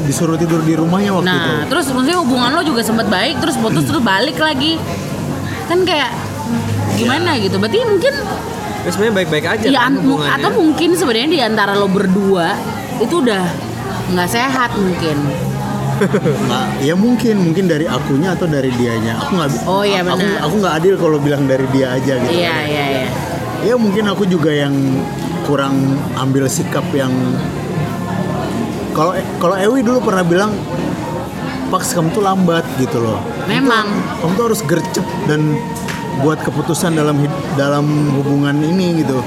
disuruh 0.03 0.35
tidur 0.35 0.59
di 0.59 0.73
rumahnya 0.73 1.13
waktu 1.13 1.29
itu 1.29 1.51
Nah, 1.53 1.63
terus 1.69 1.85
maksudnya 1.87 2.17
hubungan 2.17 2.51
lo 2.51 2.61
juga 2.61 2.81
sempat 2.81 3.07
baik, 3.07 3.39
terus 3.39 3.55
putus 3.55 3.85
terus 3.85 4.01
balik 4.01 4.35
lagi. 4.35 4.75
Kan 5.65 5.85
kayak 5.85 6.09
gimana 6.99 7.31
gitu. 7.37 7.55
Berarti 7.55 7.79
mungkin 7.83 8.13
Ya, 8.79 8.89
sebenarnya 8.89 9.15
baik-baik 9.17 9.45
aja 9.45 9.65
ya 9.65 9.79
kan 9.81 9.93
hubungannya. 9.93 10.35
atau 10.35 10.49
mungkin 10.55 10.89
sebenarnya 10.93 11.29
di 11.29 11.39
antara 11.41 11.71
lo 11.73 11.85
berdua 11.85 12.55
itu 12.97 13.11
udah 13.17 13.43
nggak 14.09 14.29
sehat 14.29 14.71
mungkin. 14.73 15.17
nggak 15.99 16.65
ya 16.79 16.95
mungkin 16.95 17.35
mungkin 17.41 17.67
dari 17.67 17.83
akunya 17.83 18.31
atau 18.31 18.47
dari 18.47 18.71
dianya 18.71 19.19
aku 19.19 19.35
nggak 19.35 19.49
Oh, 19.67 19.83
iya, 19.83 19.99
aku 19.99 20.15
benar. 20.15 20.39
aku 20.41 20.55
nggak 20.57 20.75
adil 20.79 20.93
kalau 20.95 21.19
bilang 21.19 21.43
dari 21.43 21.67
dia 21.69 21.91
aja 21.91 22.13
gitu 22.17 22.31
Iya, 22.31 22.55
iya, 22.63 22.83
iya. 22.89 23.07
ya 23.61 23.75
mungkin 23.75 24.07
aku 24.07 24.23
juga 24.23 24.47
yang 24.47 24.71
kurang 25.43 25.75
ambil 26.15 26.47
sikap 26.47 26.87
yang 26.93 27.11
kalau 28.91 29.11
kalau 29.37 29.55
Ewi 29.55 29.79
dulu 29.81 29.99
pernah 30.01 30.23
bilang 30.23 30.51
Pax 31.67 31.91
kamu 31.91 32.09
tuh 32.09 32.23
lambat 32.23 32.63
gitu 32.77 32.97
loh 32.97 33.19
Memang. 33.45 33.85
kamu 34.17 34.31
tuh 34.33 34.45
harus 34.47 34.61
gercep 34.63 35.03
dan 35.25 35.59
buat 36.19 36.39
keputusan 36.39 36.93
dalam 36.93 37.15
dalam 37.55 37.85
hubungan 38.19 38.55
ini 38.59 39.03
gitu 39.03 39.19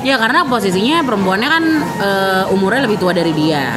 Ya 0.00 0.16
karena 0.16 0.44
posisinya 0.48 1.04
perempuannya 1.04 1.48
kan 1.48 1.64
eh, 2.00 2.52
umurnya 2.52 2.88
lebih 2.88 2.96
tua 2.96 3.12
dari 3.12 3.36
dia. 3.36 3.76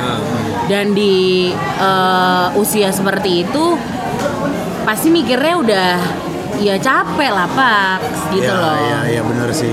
Dan 0.72 0.96
di 0.96 1.52
eh, 1.60 2.48
usia 2.56 2.92
seperti 2.96 3.44
itu 3.44 3.76
pasti 4.84 5.12
mikirnya 5.12 5.56
udah 5.60 5.90
ya 6.60 6.76
capek 6.80 7.28
lah 7.28 7.48
pak 7.52 7.98
gitu 8.36 8.48
ya, 8.48 8.56
loh. 8.56 8.76
ya 8.78 9.00
ya 9.10 9.22
benar 9.24 9.52
sih 9.52 9.72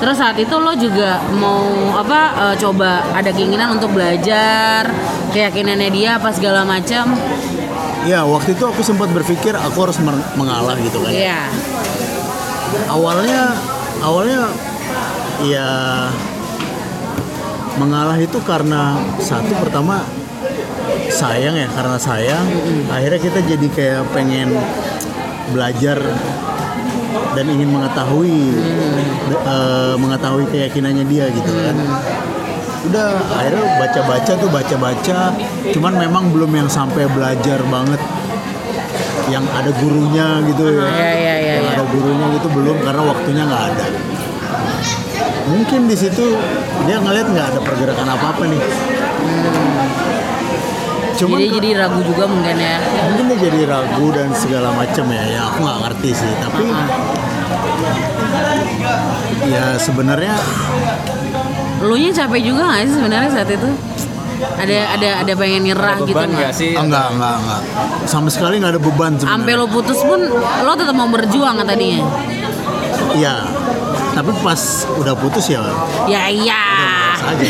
Terus 0.00 0.16
saat 0.16 0.32
itu 0.40 0.56
lo 0.56 0.72
juga 0.74 1.18
mau 1.34 1.66
apa 1.98 2.20
eh, 2.50 2.54
coba 2.58 3.02
ada 3.10 3.30
keinginan 3.34 3.74
untuk 3.74 3.90
belajar 3.90 4.86
keyakinannya 5.30 5.90
dia 5.90 6.10
apa 6.18 6.30
segala 6.30 6.62
macam. 6.66 7.14
ya 8.00 8.24
waktu 8.24 8.56
itu 8.56 8.64
aku 8.64 8.80
sempat 8.80 9.12
berpikir 9.12 9.52
aku 9.52 9.76
harus 9.84 9.98
mengalah 10.34 10.72
gitu 10.80 11.02
kan 11.02 11.10
Iya. 11.12 11.40
Awalnya 12.90 13.54
awalnya 14.00 14.42
ya 15.44 15.68
mengalah 17.80 18.18
itu 18.20 18.36
karena 18.44 19.00
satu 19.16 19.56
pertama 19.56 20.04
sayang 21.08 21.56
ya 21.56 21.68
karena 21.70 21.96
sayang. 21.96 22.46
Akhirnya 22.92 23.20
kita 23.20 23.40
jadi 23.44 23.66
kayak 23.72 24.02
pengen 24.12 24.52
belajar 25.50 25.98
dan 27.34 27.46
ingin 27.46 27.70
mengetahui 27.70 28.54
eh, 29.32 29.94
mengetahui 29.96 30.44
keyakinannya 30.50 31.04
dia 31.08 31.26
gitu 31.32 31.50
kan. 31.50 31.76
Udah 32.80 33.08
akhirnya 33.36 33.64
baca-baca 33.76 34.32
tuh 34.40 34.50
baca-baca. 34.52 35.18
Cuman 35.72 35.94
memang 36.00 36.32
belum 36.32 36.52
yang 36.52 36.68
sampai 36.68 37.08
belajar 37.08 37.60
banget 37.68 38.00
yang 39.30 39.46
ada 39.46 39.70
gurunya 39.78 40.42
gitu 40.50 40.62
ya. 40.66 40.86
Iya, 40.90 40.90
iya, 40.90 41.34
iya, 41.38 41.52
yang 41.62 41.66
iya. 41.66 41.74
ada 41.78 41.84
gurunya 41.88 42.26
gitu 42.36 42.48
belum 42.50 42.76
karena 42.82 43.02
waktunya 43.06 43.42
nggak 43.46 43.64
ada. 43.74 43.86
Mungkin 45.50 45.80
di 45.90 45.96
situ 45.98 46.24
dia 46.86 46.96
ngeliat 46.98 47.26
nggak 47.30 47.46
ada 47.54 47.60
pergerakan 47.62 48.06
apa 48.06 48.26
apa 48.34 48.42
nih 48.50 48.62
cuman 51.20 51.36
Jadi 51.36 51.46
jadi 51.60 51.68
ragu 51.76 52.00
juga 52.00 52.24
mungkin 52.24 52.56
ya. 52.56 52.80
mungkin 53.04 53.24
dia 53.28 53.38
jadi 53.44 53.60
ragu 53.68 54.06
dan 54.08 54.32
segala 54.32 54.72
macam 54.72 55.04
ya 55.12 55.24
ya 55.28 55.40
aku 55.52 55.58
nggak 55.68 55.78
ngerti 55.84 56.10
sih. 56.16 56.32
Tapi 56.40 56.64
ya 59.52 59.76
sebenarnya 59.76 60.34
Lu 61.80 61.96
nya 61.96 62.12
capek 62.12 62.40
juga 62.44 62.60
gak 62.68 62.84
sih 62.84 62.94
sebenarnya 63.00 63.30
saat 63.32 63.48
itu? 63.48 63.68
Ada 64.40 64.76
ada 64.94 65.08
ada 65.20 65.32
pengen 65.34 65.62
nyerah 65.64 65.94
Ada 65.94 66.02
gitu 66.02 66.14
beban 66.14 66.28
nggak? 66.28 66.40
nggak 66.42 66.52
sih? 66.54 66.72
ah, 66.72 66.82
enggak 66.82 67.06
enggak 67.10 67.34
enggak 67.38 67.60
sama 68.04 68.28
sekali 68.28 68.54
nggak 68.56 68.72
ada 68.72 68.82
beban 68.82 69.12
Sampai 69.14 69.26
sebenarnya 69.26 69.56
lo 69.56 69.66
putus 69.68 70.00
pun 70.00 70.20
lo 70.60 70.72
tetap 70.74 70.94
mau 70.94 71.08
berjuang 71.08 71.54
kan 71.54 71.66
tadinya. 71.66 72.00
iya 73.12 73.34
tapi 74.10 74.30
pas 74.38 74.58
udah 74.92 75.14
putus 75.14 75.46
ya 75.46 75.62
Ya 76.04 76.26
iya. 76.26 76.62
saja 77.14 77.46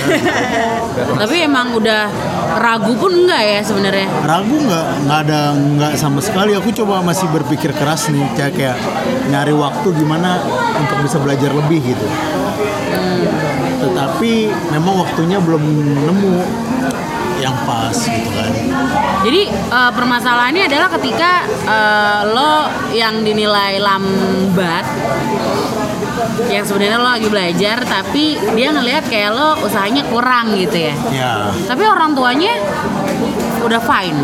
Tapi 1.20 1.37
emang 1.40 1.72
udah 1.72 2.11
ragu 2.57 2.92
pun 2.94 3.12
enggak 3.16 3.40
ya 3.40 3.61
sebenarnya. 3.61 4.07
ragu 4.22 4.57
nggak 4.59 4.87
nggak 5.00 5.18
ada 5.24 5.40
nggak 5.55 5.92
sama 5.94 6.18
sekali 6.18 6.53
aku 6.53 6.74
coba 6.74 7.00
masih 7.00 7.26
berpikir 7.29 7.70
keras 7.72 8.09
nih 8.09 8.26
kayak 8.35 8.53
kayak 8.53 8.76
nyari 9.26 9.53
waktu 9.53 9.88
gimana 9.94 10.42
untuk 10.74 10.98
bisa 11.00 11.16
belajar 11.16 11.50
lebih 11.50 11.81
gitu 11.87 12.07
tetapi 13.81 14.33
memang 14.70 14.94
waktunya 14.98 15.38
belum 15.38 15.62
nemu 16.05 16.31
pas 17.70 17.94
gitu 17.94 18.30
kan 18.30 18.50
Jadi 19.20 19.42
eh, 19.48 19.90
permasalahannya 19.92 20.64
adalah 20.66 20.88
ketika 20.90 21.30
eh, 21.46 22.20
lo 22.28 22.54
yang 22.90 23.22
dinilai 23.22 23.78
lambat 23.78 24.85
yang 26.46 26.64
sebenarnya 26.64 26.98
lo 26.98 27.09
lagi 27.09 27.28
belajar 27.28 27.78
tapi 27.80 28.24
dia 28.52 28.68
ngelihat 28.70 29.06
kayak 29.06 29.30
lo 29.30 29.54
usahanya 29.61 30.02
kurang 30.04 30.52
gitu 30.54 30.90
ya. 30.90 30.94
ya 31.11 31.33
Tapi 31.64 31.83
orang 31.85 32.12
tuanya 32.12 32.52
udah 33.61 33.80
fine. 33.80 34.18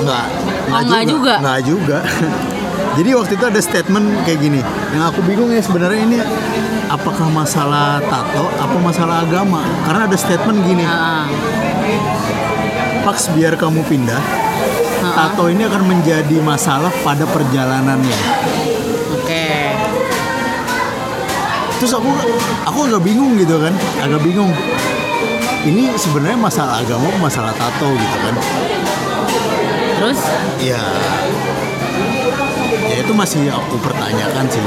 nggak 0.00 0.26
Oh, 0.64 0.80
nggak 0.80 1.04
juga? 1.06 1.34
nggak 1.38 1.60
juga 1.62 1.98
jadi 2.98 3.10
waktu 3.14 3.32
itu 3.36 3.44
ada 3.44 3.60
statement 3.60 4.06
kayak 4.24 4.40
gini 4.40 4.60
yang 4.90 5.04
aku 5.04 5.20
bingung 5.22 5.50
ya 5.50 5.60
sebenarnya 5.60 6.00
ini 6.02 6.18
apakah 6.88 7.28
masalah 7.28 8.00
tato 8.02 8.48
apa 8.54 8.76
masalah 8.80 9.22
agama 9.22 9.60
karena 9.84 10.08
ada 10.08 10.16
statement 10.16 10.58
gini 10.62 10.82
Heeh. 10.82 11.24
Pax 13.04 13.28
biar 13.36 13.52
kamu 13.60 13.84
pindah 13.84 14.16
Heeh. 14.16 15.12
tato 15.12 15.52
ini 15.52 15.68
akan 15.68 15.82
menjadi 15.84 16.40
masalah 16.40 16.88
pada 17.04 17.28
perjalanannya. 17.28 18.18
Oke. 19.12 19.44
Terus 21.76 21.92
aku 21.92 22.08
aku 22.64 22.78
agak 22.88 23.02
bingung 23.04 23.36
gitu 23.36 23.60
kan, 23.60 23.76
agak 24.00 24.24
bingung. 24.24 24.48
Ini 25.64 25.92
sebenarnya 25.96 26.36
masalah 26.40 26.80
agama, 26.80 27.08
masalah 27.20 27.52
tato 27.52 27.92
gitu 27.92 28.16
kan? 28.24 28.34
Terus 30.00 30.20
Ya, 30.64 30.80
ya 32.88 32.96
itu 33.04 33.12
masih 33.12 33.52
aku 33.52 33.76
pertanyakan 33.84 34.48
sih 34.48 34.64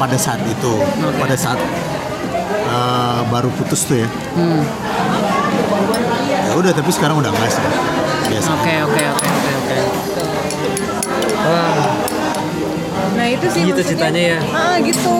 pada 0.00 0.16
saat 0.16 0.40
itu, 0.48 0.80
pada 1.20 1.36
saat 1.36 1.60
eh, 2.72 3.20
baru 3.28 3.52
putus 3.60 3.84
tuh 3.84 4.00
ya. 4.00 4.08
hmm. 4.08 4.64
Udah, 6.56 6.72
tapi 6.72 6.88
sekarang 6.88 7.20
udah 7.20 7.28
enggak 7.28 7.52
sih. 7.52 7.64
Biasa. 8.32 8.48
Oke 8.56 8.74
oke 8.80 9.02
oke 9.12 9.28
oke 9.28 9.52
oke. 9.60 9.76
Wah, 11.46 11.84
Nah 13.16 13.26
itu 13.28 13.46
sih 13.52 13.60
Gitu 13.68 13.80
ceritanya 13.84 14.22
ya? 14.36 14.38
Ah 14.56 14.76
gitu. 14.80 15.16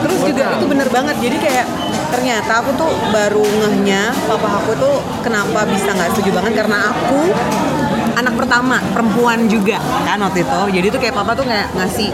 Terus 0.00 0.20
juga 0.24 0.44
itu 0.56 0.64
bener 0.64 0.88
banget. 0.88 1.16
Jadi 1.20 1.36
kayak 1.44 1.66
ternyata 2.08 2.64
aku 2.64 2.70
tuh 2.78 2.88
baru 3.12 3.44
ngehnya 3.44 4.14
papa 4.24 4.62
aku 4.62 4.72
tuh 4.80 4.96
kenapa 5.20 5.68
bisa 5.68 5.92
nggak 5.92 6.16
setuju 6.16 6.38
banget 6.38 6.64
karena 6.64 6.94
aku 6.94 7.20
anak 8.16 8.34
pertama 8.38 8.80
perempuan 8.94 9.50
juga 9.50 9.76
kan 10.06 10.16
waktu 10.22 10.46
itu 10.46 10.60
jadi 10.70 10.86
tuh 10.88 11.00
kayak 11.02 11.14
papa 11.18 11.34
tuh 11.34 11.44
kayak 11.44 11.66
ngasih 11.76 12.08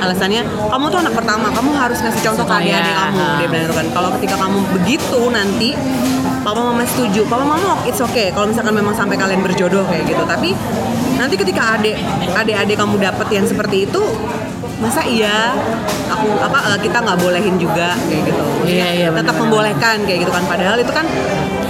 alasannya 0.00 0.42
kamu 0.72 0.84
tuh 0.90 0.98
anak 1.04 1.14
pertama 1.14 1.46
kamu 1.52 1.70
harus 1.76 1.98
ngasih 2.02 2.20
contoh 2.24 2.44
ke 2.48 2.54
adik-adik 2.56 2.94
kamu 2.96 3.20
dia 3.38 3.46
bilang 3.52 3.64
gitu 3.68 3.74
kan 3.76 3.86
kalau 3.92 4.08
ketika 4.18 4.36
kamu 4.40 4.58
begitu 4.74 5.20
nanti 5.28 5.70
papa 6.48 6.64
mama 6.64 6.80
setuju 6.88 7.28
papa 7.28 7.44
mama 7.44 7.76
it's 7.84 8.00
okay 8.00 8.32
kalau 8.32 8.48
misalkan 8.48 8.72
memang 8.72 8.96
sampai 8.96 9.20
kalian 9.20 9.44
berjodoh 9.44 9.84
kayak 9.84 10.08
gitu 10.08 10.24
tapi 10.24 10.56
nanti 11.20 11.34
ketika 11.36 11.76
adik 11.76 12.00
adik-adik 12.32 12.76
kamu 12.78 12.96
dapet 12.96 13.26
yang 13.28 13.44
seperti 13.44 13.84
itu 13.84 14.00
masa 14.78 15.02
iya 15.04 15.52
aku 16.08 16.38
apa 16.38 16.58
eh, 16.72 16.78
kita 16.80 17.02
nggak 17.02 17.18
bolehin 17.18 17.58
juga 17.58 17.98
kayak 18.08 18.22
gitu 18.30 18.42
Iya, 18.62 18.86
iya, 18.94 19.08
tetap 19.10 19.34
benar-benar. 19.36 19.42
membolehkan 19.42 19.96
kayak 20.06 20.18
gitu 20.24 20.32
kan 20.32 20.44
padahal 20.46 20.76
itu 20.78 20.92
kan 20.94 21.06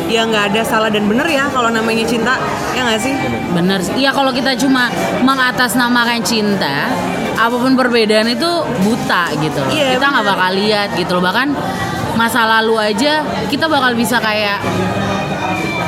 ya 0.09 0.25
nggak 0.25 0.45
ada 0.53 0.63
salah 0.63 0.89
dan 0.93 1.05
benar 1.09 1.25
ya 1.25 1.49
kalau 1.49 1.69
namanya 1.73 2.05
cinta 2.05 2.37
ya 2.77 2.85
nggak 2.85 3.01
sih 3.01 3.15
Bener. 3.49 3.81
Iya 3.97 4.13
kalau 4.13 4.29
kita 4.31 4.53
cuma 4.61 4.93
mengatasnamakan 5.25 6.21
cinta, 6.21 6.87
apa 7.35 7.57
pun 7.57 7.73
perbedaan 7.75 8.29
itu 8.29 8.51
buta 8.85 9.33
gitu 9.41 9.59
loh. 9.65 9.73
Iya, 9.73 9.97
kita 9.97 10.05
nggak 10.05 10.25
bener. 10.29 10.37
bakal 10.37 10.51
lihat 10.53 10.89
gitu 11.01 11.11
loh. 11.17 11.23
Bahkan 11.25 11.49
masa 12.19 12.43
lalu 12.59 12.75
aja 12.83 13.23
kita 13.47 13.71
bakal 13.71 13.95
bisa 13.95 14.19
kayak 14.19 14.59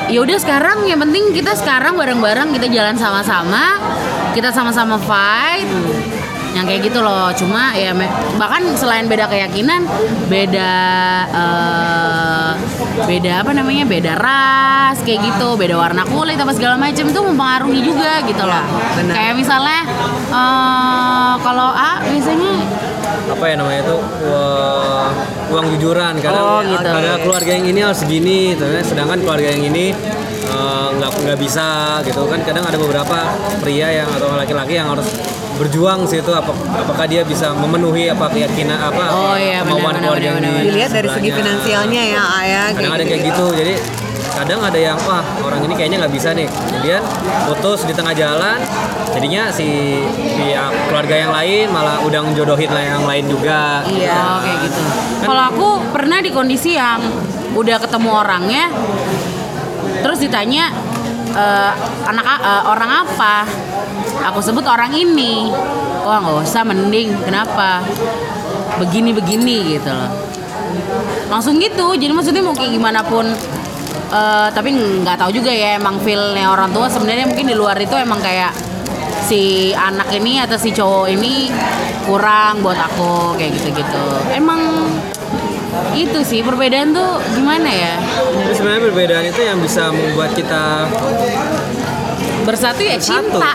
ya 0.07 0.19
udah 0.23 0.39
sekarang 0.39 0.87
yang 0.87 1.03
penting 1.03 1.35
kita 1.35 1.59
sekarang 1.59 1.99
bareng-bareng 1.99 2.55
kita 2.55 2.71
jalan 2.71 2.95
sama-sama 2.95 3.83
kita 4.31 4.55
sama-sama 4.55 4.95
fight 5.03 5.67
yang 6.51 6.67
kayak 6.67 6.91
gitu 6.91 6.99
loh. 6.99 7.31
Cuma 7.35 7.75
ya 7.79 7.95
bahkan 8.35 8.63
selain 8.75 9.07
beda 9.07 9.31
keyakinan 9.31 9.87
beda 10.27 10.73
eh, 11.31 12.53
beda 13.07 13.47
apa 13.47 13.51
namanya 13.55 13.87
beda 13.87 14.13
ras 14.19 14.99
kayak 15.07 15.23
gitu 15.31 15.55
beda 15.55 15.79
warna 15.79 16.03
kulit 16.11 16.37
apa 16.37 16.51
segala 16.51 16.75
macam 16.75 17.07
itu 17.07 17.21
mempengaruhi 17.23 17.81
juga 17.87 18.23
gitu 18.27 18.43
loh. 18.43 18.65
Benar. 18.99 19.15
kayak 19.15 19.35
misalnya 19.39 19.81
eh, 20.31 21.33
kalau 21.43 21.71
A 21.71 22.03
biasanya 22.03 22.53
apa 23.31 23.45
ya 23.47 23.55
namanya 23.55 23.81
itu? 23.87 23.97
Wah, 24.27 25.09
uang 25.51 25.67
jujuran. 25.77 26.15
Kadang 26.19 26.43
Oh, 26.43 26.61
gitu. 26.63 26.87
ada 26.87 27.19
keluarga 27.19 27.51
yang 27.53 27.67
ini 27.67 27.81
harus 27.83 27.99
segini 27.99 28.55
sedangkan 28.83 29.19
keluarga 29.21 29.49
yang 29.51 29.65
ini 29.67 29.93
eh, 30.51 30.89
nggak 30.97 31.11
nggak 31.27 31.39
bisa 31.39 32.01
gitu 32.03 32.25
kan. 32.27 32.41
Kadang 32.43 32.65
ada 32.65 32.79
beberapa 32.79 33.19
pria 33.61 33.89
yang 33.93 34.09
atau 34.11 34.35
laki-laki 34.35 34.79
yang 34.79 34.91
harus 34.91 35.07
berjuang 35.61 36.09
sih 36.09 36.25
itu 36.25 36.33
apa, 36.33 36.57
apakah 36.73 37.05
dia 37.05 37.21
bisa 37.21 37.53
memenuhi 37.53 38.09
apa 38.09 38.33
keyakinan 38.33 38.81
apa 38.81 39.05
Oh, 39.13 39.37
iya, 39.37 39.61
kemauan 39.61 39.93
benar, 39.93 40.01
keluarga 40.01 40.29
benar, 40.33 40.41
benar, 40.41 40.53
benar. 40.57 40.65
dilihat 40.65 40.91
dari 40.97 41.09
segi 41.13 41.31
finansialnya 41.37 42.03
ya 42.09 42.23
ayah 42.41 42.67
kadang 42.73 42.93
ada 42.97 43.05
kayak 43.05 43.23
gitu 43.29 43.45
jadi 43.53 43.75
kadang 44.31 44.61
ada 44.63 44.79
yang 44.79 44.99
wah 45.05 45.23
orang 45.43 45.61
ini 45.67 45.75
kayaknya 45.75 46.07
nggak 46.07 46.15
bisa 46.15 46.31
nih 46.33 46.47
kemudian 46.47 47.03
putus 47.51 47.83
di 47.85 47.93
tengah 47.93 48.15
jalan 48.15 48.59
jadinya 49.11 49.51
si 49.51 50.01
pihak 50.15 50.71
keluarga 50.89 51.15
yang 51.19 51.33
lain 51.35 51.67
malah 51.69 51.99
udah 52.03 52.21
ngejodohin 52.31 52.71
yang 52.71 53.05
lain 53.05 53.27
juga 53.27 53.83
Iya. 53.87 54.15
Oh 54.15 54.39
kayak 54.41 54.59
gitu. 54.67 54.81
Kalau 55.27 55.43
aku 55.53 55.69
pernah 55.93 56.19
di 56.23 56.31
kondisi 56.31 56.79
yang 56.79 57.03
udah 57.53 57.77
ketemu 57.83 58.11
orangnya, 58.15 58.65
terus 60.01 60.19
ditanya 60.23 60.71
"Eh, 61.31 61.73
anak 62.07 62.25
eh, 62.27 62.63
orang 62.67 62.91
apa? 63.07 63.45
Aku 64.33 64.39
sebut 64.41 64.65
orang 64.67 64.91
ini. 64.95 65.51
Wah 66.07 66.19
nggak 66.19 66.37
usah, 66.43 66.63
mending. 66.65 67.13
Kenapa? 67.23 67.85
Begini 68.81 69.13
begini 69.13 69.77
gitu 69.77 69.91
loh. 69.91 70.11
Langsung 71.29 71.61
gitu. 71.61 71.95
Jadi 71.95 72.11
maksudnya 72.11 72.43
mau 72.43 72.55
kayak 72.57 72.73
gimana 72.75 73.01
pun. 73.05 73.27
Eh, 74.11 74.49
tapi 74.51 74.69
nggak 74.75 75.17
tahu 75.17 75.31
juga 75.31 75.51
ya 75.55 75.79
emang 75.79 76.03
feelnya 76.03 76.51
orang 76.51 76.71
tua 76.75 76.91
sebenarnya 76.91 77.31
mungkin 77.31 77.47
di 77.47 77.57
luar 77.57 77.79
itu 77.79 77.95
emang 77.95 78.19
kayak 78.19 78.53
si 79.31 79.71
anak 79.71 80.11
ini 80.11 80.43
atau 80.43 80.59
si 80.59 80.75
cowok 80.75 81.07
ini 81.15 81.47
kurang 82.03 82.67
buat 82.67 82.75
aku 82.75 83.39
kayak 83.39 83.55
gitu-gitu. 83.63 84.07
Emang 84.35 84.91
itu 85.95 86.19
sih 86.27 86.43
perbedaan 86.43 86.91
tuh 86.91 87.23
gimana 87.35 87.71
ya? 87.71 87.95
Sebenarnya 88.51 88.91
perbedaan 88.91 89.25
itu 89.31 89.41
yang 89.47 89.59
bisa 89.63 89.95
membuat 89.95 90.35
kita 90.35 90.91
Bersatu 92.43 92.81
ya 92.81 92.97
cinta. 92.97 93.53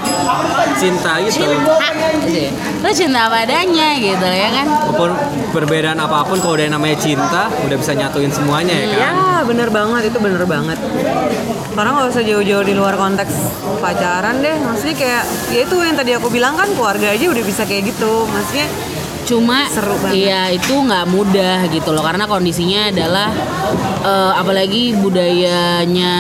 cinta 0.75 1.11
gitu 1.19 1.41
Cinta. 1.41 1.87
Gitu 2.21 2.37
ya. 2.39 2.51
Lo 2.79 2.89
cinta 2.89 3.19
apa 3.27 3.43
adanya 3.43 3.87
gitu 3.95 4.23
ya 4.23 4.49
kan? 4.51 4.65
walaupun 4.85 5.11
perbedaan 5.51 5.97
apa 5.97 6.23
pun 6.23 6.37
kalau 6.39 6.55
udah 6.55 6.67
namanya 6.69 6.95
cinta 6.95 7.51
udah 7.61 7.75
bisa 7.75 7.91
nyatuin 7.91 8.31
semuanya 8.31 8.71
ya 8.73 8.87
kan 8.87 8.97
Ya 8.97 9.11
bener 9.43 9.69
banget 9.69 10.09
itu 10.09 10.17
bener 10.17 10.43
banget 10.45 10.77
Karena 11.71 11.89
nggak 11.91 12.07
usah 12.07 12.23
jauh-jauh 12.23 12.63
di 12.63 12.73
luar 12.73 12.95
konteks 12.95 13.33
pacaran 13.77 14.39
deh 14.39 14.55
Maksudnya 14.57 14.95
kayak 14.95 15.23
ya 15.51 15.59
itu 15.63 15.75
yang 15.75 15.95
tadi 15.95 16.11
aku 16.13 16.27
bilang 16.29 16.55
kan 16.55 16.71
keluarga 16.71 17.11
aja 17.11 17.25
udah 17.27 17.43
bisa 17.43 17.67
kayak 17.67 17.91
gitu 17.91 18.25
Maksudnya 18.25 18.67
Cuma 19.25 19.65
Seru 19.73 19.97
banget. 19.97 20.21
iya 20.21 20.53
itu 20.53 20.73
nggak 20.73 21.05
mudah 21.09 21.65
gitu 21.73 21.89
loh 21.89 22.05
karena 22.05 22.29
kondisinya 22.29 22.93
adalah 22.93 23.33
eh, 24.05 24.33
apalagi 24.37 24.93
budayanya 25.01 26.15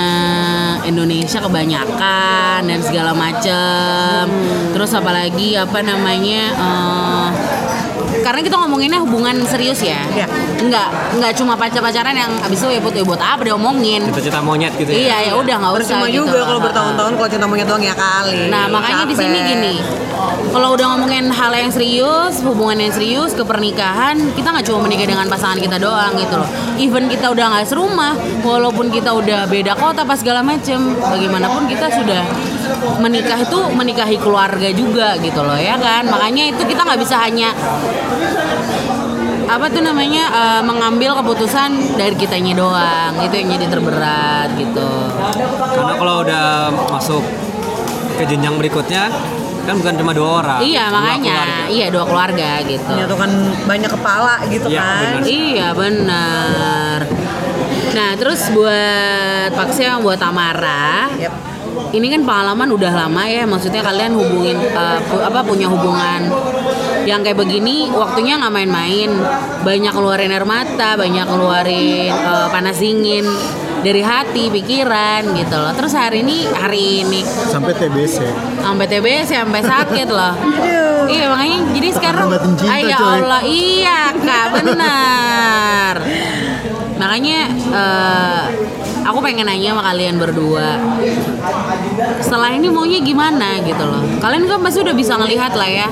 Indonesia 0.89 1.37
kebanyakan 1.41 2.65
dan 2.65 2.79
segala 2.81 3.13
macem. 3.13 4.25
Hmm. 4.25 4.73
Terus 4.73 4.91
apalagi 4.97 5.53
apa 5.53 5.79
namanya 5.85 6.43
eh, 6.57 7.27
karena 8.25 8.41
kita 8.41 8.57
ngomonginnya 8.57 8.99
hubungan 9.05 9.37
serius 9.45 9.85
ya. 9.85 10.01
Iya. 10.17 10.25
Enggak, 10.57 10.89
enggak 11.13 11.31
cuma 11.37 11.53
pacar-pacaran 11.53 12.17
yang 12.17 12.33
abis 12.41 12.65
itu 12.65 12.73
ya 12.73 12.79
buat 12.81 12.95
ya 12.97 13.05
buat 13.05 13.21
apa 13.21 13.45
diomongin. 13.45 14.01
cita-cita 14.09 14.41
monyet 14.41 14.73
gitu 14.81 14.89
ya 14.89 14.97
Iya 14.97 15.17
ya 15.29 15.33
udah 15.37 15.55
nggak 15.61 15.71
usah 15.77 15.77
percuma 15.85 16.05
gitu 16.09 16.25
juga 16.25 16.39
kalau 16.41 16.59
bertahun-tahun 16.65 17.11
kalau 17.21 17.29
cinta 17.29 17.45
monyet 17.45 17.67
doang 17.69 17.85
ya 17.85 17.93
kali 17.93 18.49
Nah 18.49 18.65
makanya 18.65 19.05
di 19.05 19.13
sini 19.13 19.37
gini, 19.45 19.73
kalau 20.49 20.73
udah 20.73 20.85
ngomongin 20.95 21.29
hal 21.29 21.51
yang 21.51 21.69
serius, 21.69 22.39
hubungan 22.41 22.79
yang 22.81 22.93
serius, 22.95 23.35
ke 23.35 23.43
pernikahan, 23.43 24.15
kita 24.33 24.55
nggak 24.55 24.65
cuma 24.65 24.87
menikah 24.87 25.05
dengan 25.05 25.27
pasangan 25.27 25.59
kita 25.59 25.77
doang 25.77 26.15
gitu 26.15 26.39
loh. 26.39 26.49
Even 26.79 27.11
kita 27.11 27.29
udah 27.29 27.45
nggak 27.51 27.67
serumah, 27.67 28.15
walaupun 28.41 28.87
kita 28.89 29.11
udah 29.11 29.45
beda 29.51 29.75
kota 29.75 30.07
pas 30.07 30.17
segala 30.17 30.41
macem, 30.41 30.95
bagaimanapun 30.97 31.67
kita 31.67 31.91
sudah 31.91 32.23
menikah 32.97 33.37
itu 33.37 33.59
menikahi 33.71 34.17
keluarga 34.17 34.69
juga 34.71 35.15
gitu 35.19 35.41
loh 35.41 35.57
ya 35.57 35.75
kan. 35.77 36.05
Makanya 36.05 36.53
itu 36.53 36.61
kita 36.63 36.81
nggak 36.83 36.99
bisa 36.99 37.15
hanya 37.21 37.49
apa 39.45 39.69
tuh 39.69 39.77
namanya 39.79 40.23
eh, 40.33 40.61
mengambil 40.65 41.13
keputusan 41.21 41.69
dari 41.95 42.17
kitanya 42.17 42.57
doang 42.57 43.13
itu 43.21 43.35
yang 43.37 43.49
jadi 43.53 43.65
terberat 43.69 44.49
gitu 44.57 44.89
karena 45.69 45.93
kalau 45.95 46.15
udah 46.25 46.45
masuk 46.89 47.21
ke 48.17 48.25
jenjang 48.25 48.57
berikutnya 48.57 49.13
kan 49.65 49.73
bukan 49.77 49.93
cuma 49.97 50.11
dua 50.13 50.29
orang 50.41 50.59
iya 50.65 50.89
dua 50.89 50.97
makanya 50.97 51.37
keluarga. 51.37 51.65
iya 51.69 51.85
dua 51.93 52.03
keluarga 52.09 52.49
gitu 52.65 52.89
menyatukan 52.89 53.31
banyak 53.65 53.91
kepala 53.93 54.35
gitu 54.49 54.65
Iya, 54.65 54.81
kan 54.81 54.97
bener. 55.13 55.21
Iya 55.29 55.67
benar. 55.73 56.99
Nah 57.95 58.09
terus 58.19 58.41
buat 58.51 59.49
Paksi 59.53 59.81
yang 59.85 60.01
buat 60.01 60.17
Tamara, 60.17 61.07
Yep. 61.15 61.33
Ini 61.91 62.07
kan 62.09 62.21
pengalaman 62.21 62.69
udah 62.69 62.91
lama 62.91 63.23
ya. 63.25 63.43
Maksudnya 63.43 63.81
kalian 63.81 64.13
hubungin 64.13 64.57
pu- 65.05 65.21
apa 65.21 65.39
punya 65.41 65.65
hubungan 65.65 66.27
yang 67.03 67.21
kayak 67.21 67.37
begini, 67.37 67.87
waktunya 67.89 68.35
nggak 68.35 68.51
main-main. 68.51 69.09
Banyak 69.61 69.91
keluarin 69.91 70.29
air 70.29 70.43
mata, 70.43 70.95
banyak 70.95 71.25
keluarin 71.25 72.09
eh, 72.09 72.47
panas 72.49 72.77
dingin 72.77 73.25
dari 73.81 74.01
hati, 74.01 74.49
pikiran 74.49 75.21
gitu 75.31 75.53
loh. 75.53 75.69
Terus 75.71 75.93
hari 75.93 76.21
ini 76.21 76.49
hari 76.49 77.01
ini 77.01 77.21
sampai 77.21 77.73
TBC. 77.73 78.17
sampai 78.57 78.85
TBC 78.87 79.29
sampai 79.35 79.61
sakit 79.61 80.07
loh. 80.09 80.33
Iya 81.05 81.29
makanya 81.29 81.59
jadi 81.71 81.89
sekarang 81.91 82.25
Ah, 82.65 82.79
ya 82.81 82.97
coy. 82.97 83.13
Allah 83.21 83.41
iya 83.45 83.99
kak 84.15 84.45
benar. 84.55 85.93
makanya 87.01 87.39
eh, 87.53 88.43
aku 89.05 89.21
pengen 89.21 89.45
nanya 89.45 89.77
sama 89.77 89.83
kalian 89.85 90.17
berdua. 90.17 90.81
Setelah 92.19 92.57
ini 92.57 92.67
maunya 92.73 92.99
gimana 93.05 93.61
gitu 93.61 93.85
loh. 93.85 94.01
Kalian 94.17 94.49
kan 94.49 94.59
pasti 94.65 94.81
udah 94.81 94.95
bisa 94.97 95.13
ngelihat 95.21 95.53
lah 95.53 95.69
ya 95.69 95.87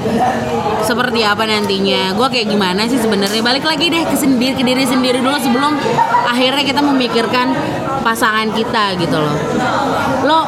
seperti 0.82 1.22
apa 1.22 1.46
nantinya. 1.46 2.18
Gue 2.18 2.28
kayak 2.34 2.50
gimana 2.50 2.90
sih 2.90 2.98
sebenarnya? 2.98 3.46
Balik 3.46 3.64
lagi 3.64 3.94
deh 3.94 4.04
ke 4.04 4.18
sendiri 4.18 4.58
ke 4.58 4.66
diri 4.66 4.84
sendiri 4.84 5.22
dulu 5.22 5.38
sebelum 5.38 5.78
akhirnya 6.26 6.64
kita 6.66 6.82
memikirkan 6.82 7.54
pasangan 8.02 8.50
kita 8.52 8.98
gitu 8.98 9.16
loh. 9.16 9.38
Lo 10.26 10.40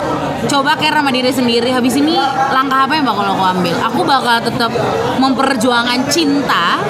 coba 0.50 0.76
care 0.76 0.98
sama 0.98 1.14
diri 1.14 1.30
sendiri. 1.30 1.70
Habis 1.70 2.02
ini 2.02 2.18
langkah 2.52 2.90
apa 2.90 2.94
yang 2.98 3.06
bakal 3.06 3.24
lo 3.30 3.46
ambil? 3.46 3.76
Aku 3.94 4.02
bakal 4.04 4.42
tetap 4.42 4.74
memperjuangkan 5.22 6.10
cinta 6.10 6.82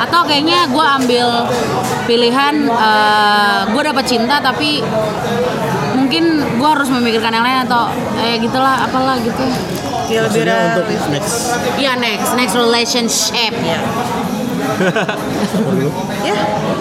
atau 0.00 0.20
kayaknya 0.24 0.68
gue 0.68 0.86
ambil 1.02 1.28
pilihan 2.04 2.54
gue 3.70 3.82
dapet 3.84 4.04
cinta 4.06 4.38
tapi 4.38 4.80
mungkin 5.94 6.24
gue 6.58 6.68
harus 6.68 6.88
memikirkan 6.90 7.32
yang 7.32 7.44
lain 7.44 7.64
atau 7.64 7.88
eh 8.20 8.36
gitulah 8.38 8.84
apalah 8.84 9.16
gitu 9.20 9.44
Ya 10.04 10.20
lebih 10.20 10.44
untuk 10.44 10.84
next 11.08 11.48
ya 11.80 11.96
next 11.96 12.36
next 12.36 12.52
relationship 12.52 13.52
Ya. 13.64 13.80
ya. 16.24 16.34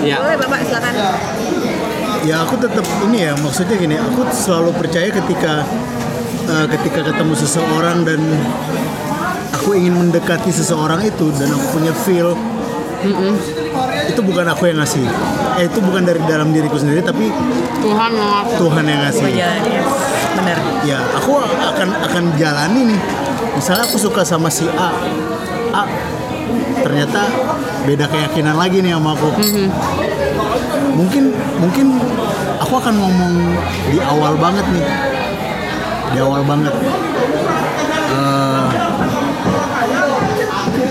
Ya. 0.04 0.16
Boleh 0.20 0.36
Bapak 0.40 0.60
silakan. 0.66 0.94
ya 2.24 2.36
aku 2.44 2.56
tetap 2.56 2.84
ini 3.08 3.28
ya 3.28 3.34
maksudnya 3.36 3.76
gini 3.76 3.96
aku 4.00 4.24
selalu 4.32 4.72
percaya 4.76 5.12
ketika 5.12 5.68
eh, 6.48 6.68
ketika 6.72 7.12
ketemu 7.12 7.34
seseorang 7.36 8.08
dan 8.08 8.20
aku 9.52 9.76
ingin 9.76 9.96
mendekati 9.96 10.52
seseorang 10.52 11.04
itu 11.04 11.32
dan 11.36 11.52
aku 11.52 11.80
punya 11.80 11.92
feel 12.04 12.36
itu 14.10 14.22
bukan 14.24 14.46
aku 14.52 14.70
yang 14.70 14.80
ngasih. 14.80 15.06
Eh 15.60 15.66
itu 15.68 15.80
bukan 15.84 16.04
dari 16.04 16.20
dalam 16.26 16.50
diriku 16.52 16.78
sendiri 16.80 17.04
tapi 17.04 17.30
Tuhan 17.84 18.12
maaf 18.16 18.48
Tuhan 18.56 18.84
yang 18.88 19.02
ngasih. 19.08 19.28
Ya. 19.34 19.52
Benar. 20.34 20.58
ya 20.84 21.00
aku 21.16 21.40
akan 21.44 21.90
akan 22.10 22.24
jalani 22.40 22.96
nih. 22.96 23.00
Misalnya 23.54 23.86
aku 23.86 23.98
suka 24.02 24.26
sama 24.26 24.50
si 24.50 24.66
A. 24.66 24.90
A 25.74 25.84
ternyata 26.84 27.22
beda 27.88 28.06
keyakinan 28.12 28.56
lagi 28.60 28.84
nih 28.84 28.92
sama 28.98 29.16
aku. 29.16 29.30
Mungkin 30.94 31.24
mungkin 31.62 31.88
aku 32.60 32.74
akan 32.78 32.94
ngomong 32.98 33.34
di 33.94 33.98
awal 34.04 34.34
banget 34.38 34.66
nih. 34.74 34.86
Di 36.14 36.18
awal 36.22 36.46
banget 36.46 36.74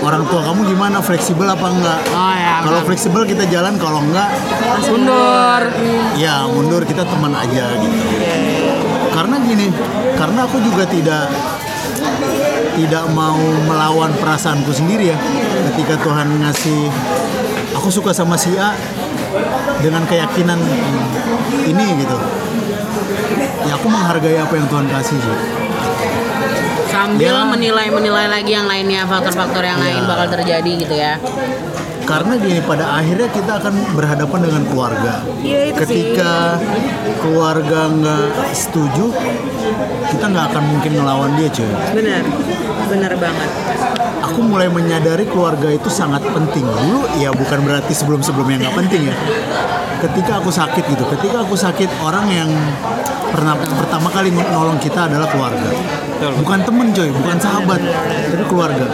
orang 0.03 0.23
tua 0.27 0.43
kamu 0.43 0.67
gimana? 0.67 0.99
Fleksibel 0.99 1.47
apa 1.47 1.67
enggak? 1.71 1.99
Oh 2.11 2.35
ya 2.35 2.59
kalau 2.63 2.79
fleksibel 2.83 3.23
kita 3.23 3.47
jalan 3.47 3.79
kalau 3.79 4.03
enggak 4.03 4.29
mundur. 4.91 5.61
Ya 6.19 6.43
mundur 6.43 6.83
kita 6.83 7.07
teman 7.07 7.31
aja 7.31 7.65
gitu. 7.79 7.97
Karena 9.15 9.35
gini 9.39 9.67
karena 10.19 10.39
aku 10.43 10.59
juga 10.59 10.83
tidak 10.85 11.31
tidak 12.73 13.05
mau 13.15 13.39
melawan 13.69 14.11
perasaanku 14.19 14.75
sendiri 14.75 15.15
ya. 15.15 15.17
Ketika 15.71 15.95
Tuhan 16.03 16.27
ngasih 16.43 16.91
aku 17.79 17.87
suka 17.87 18.11
sama 18.11 18.35
si 18.35 18.51
A 18.59 18.75
dengan 19.79 20.03
keyakinan 20.03 20.59
ini 21.63 21.85
gitu. 22.03 22.17
Ya 23.63 23.79
aku 23.79 23.87
menghargai 23.87 24.35
apa 24.43 24.53
yang 24.59 24.67
Tuhan 24.67 24.91
kasih 24.91 25.17
sih 25.23 25.62
sambil 27.03 27.35
Ya. 27.35 27.43
menilai 27.43 27.87
menilai 27.91 28.27
lagi 28.31 28.51
yang 28.51 28.63
lainnya 28.63 29.03
faktor-faktor 29.03 29.59
yang 29.59 29.75
lain 29.75 29.99
Ya. 29.99 30.07
bakal 30.07 30.27
terjadi 30.31 30.71
gitu 30.79 30.95
ya 30.95 31.13
karena 32.03 32.35
gini 32.35 32.59
pada 32.59 32.99
akhirnya 32.99 33.27
kita 33.27 33.51
akan 33.59 33.95
berhadapan 33.95 34.39
dengan 34.43 34.63
keluarga 34.67 35.23
Iya, 35.39 35.71
itu 35.71 35.79
ketika 35.79 36.59
keluarga 37.19 37.87
nggak 37.89 38.27
setuju 38.51 39.07
kita 40.07 40.25
nggak 40.27 40.45
akan 40.51 40.63
mungkin 40.67 40.91
ngelawan 40.95 41.31
dia 41.35 41.47
cuy 41.49 41.71
Benar. 41.95 42.23
Benar 42.83 43.13
banget. 43.15 43.49
aku 44.23 44.39
mulai 44.43 44.67
menyadari 44.67 45.23
keluarga 45.25 45.67
itu 45.69 45.87
sangat 45.87 46.23
penting 46.23 46.63
dulu 46.63 47.07
ya 47.19 47.31
bukan 47.31 47.59
berarti 47.63 47.91
sebelum 47.91 48.19
sebelumnya 48.19 48.67
nggak 48.67 48.75
penting 48.79 49.01
ya 49.07 49.15
ketika 49.99 50.43
aku 50.43 50.51
sakit 50.51 50.83
gitu 50.83 51.03
ketika 51.15 51.39
aku 51.39 51.55
sakit 51.55 51.87
orang 52.03 52.27
yang 52.27 52.49
pernah 53.31 53.55
pertama 53.55 54.11
kali 54.11 54.27
menolong 54.29 54.75
kita 54.77 55.07
adalah 55.07 55.25
keluarga 55.25 55.63
bukan 56.21 56.59
temen 56.63 56.87
coy 56.93 57.09
bukan 57.11 57.37
sahabat 57.39 57.81
tapi 58.31 58.43
keluarga. 58.47 58.87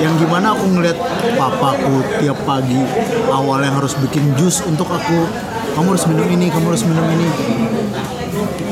Yang 0.00 0.24
gimana 0.24 0.56
aku 0.56 0.64
ngeliat 0.64 0.98
papaku 1.36 2.00
tiap 2.20 2.38
pagi 2.48 2.80
awalnya 3.28 3.68
harus 3.76 3.92
bikin 4.00 4.32
jus 4.36 4.64
untuk 4.64 4.88
aku 4.88 5.28
kamu 5.76 5.86
harus 5.96 6.04
minum 6.08 6.28
ini 6.28 6.46
kamu 6.48 6.66
harus 6.72 6.84
minum 6.88 7.06
ini. 7.10 7.28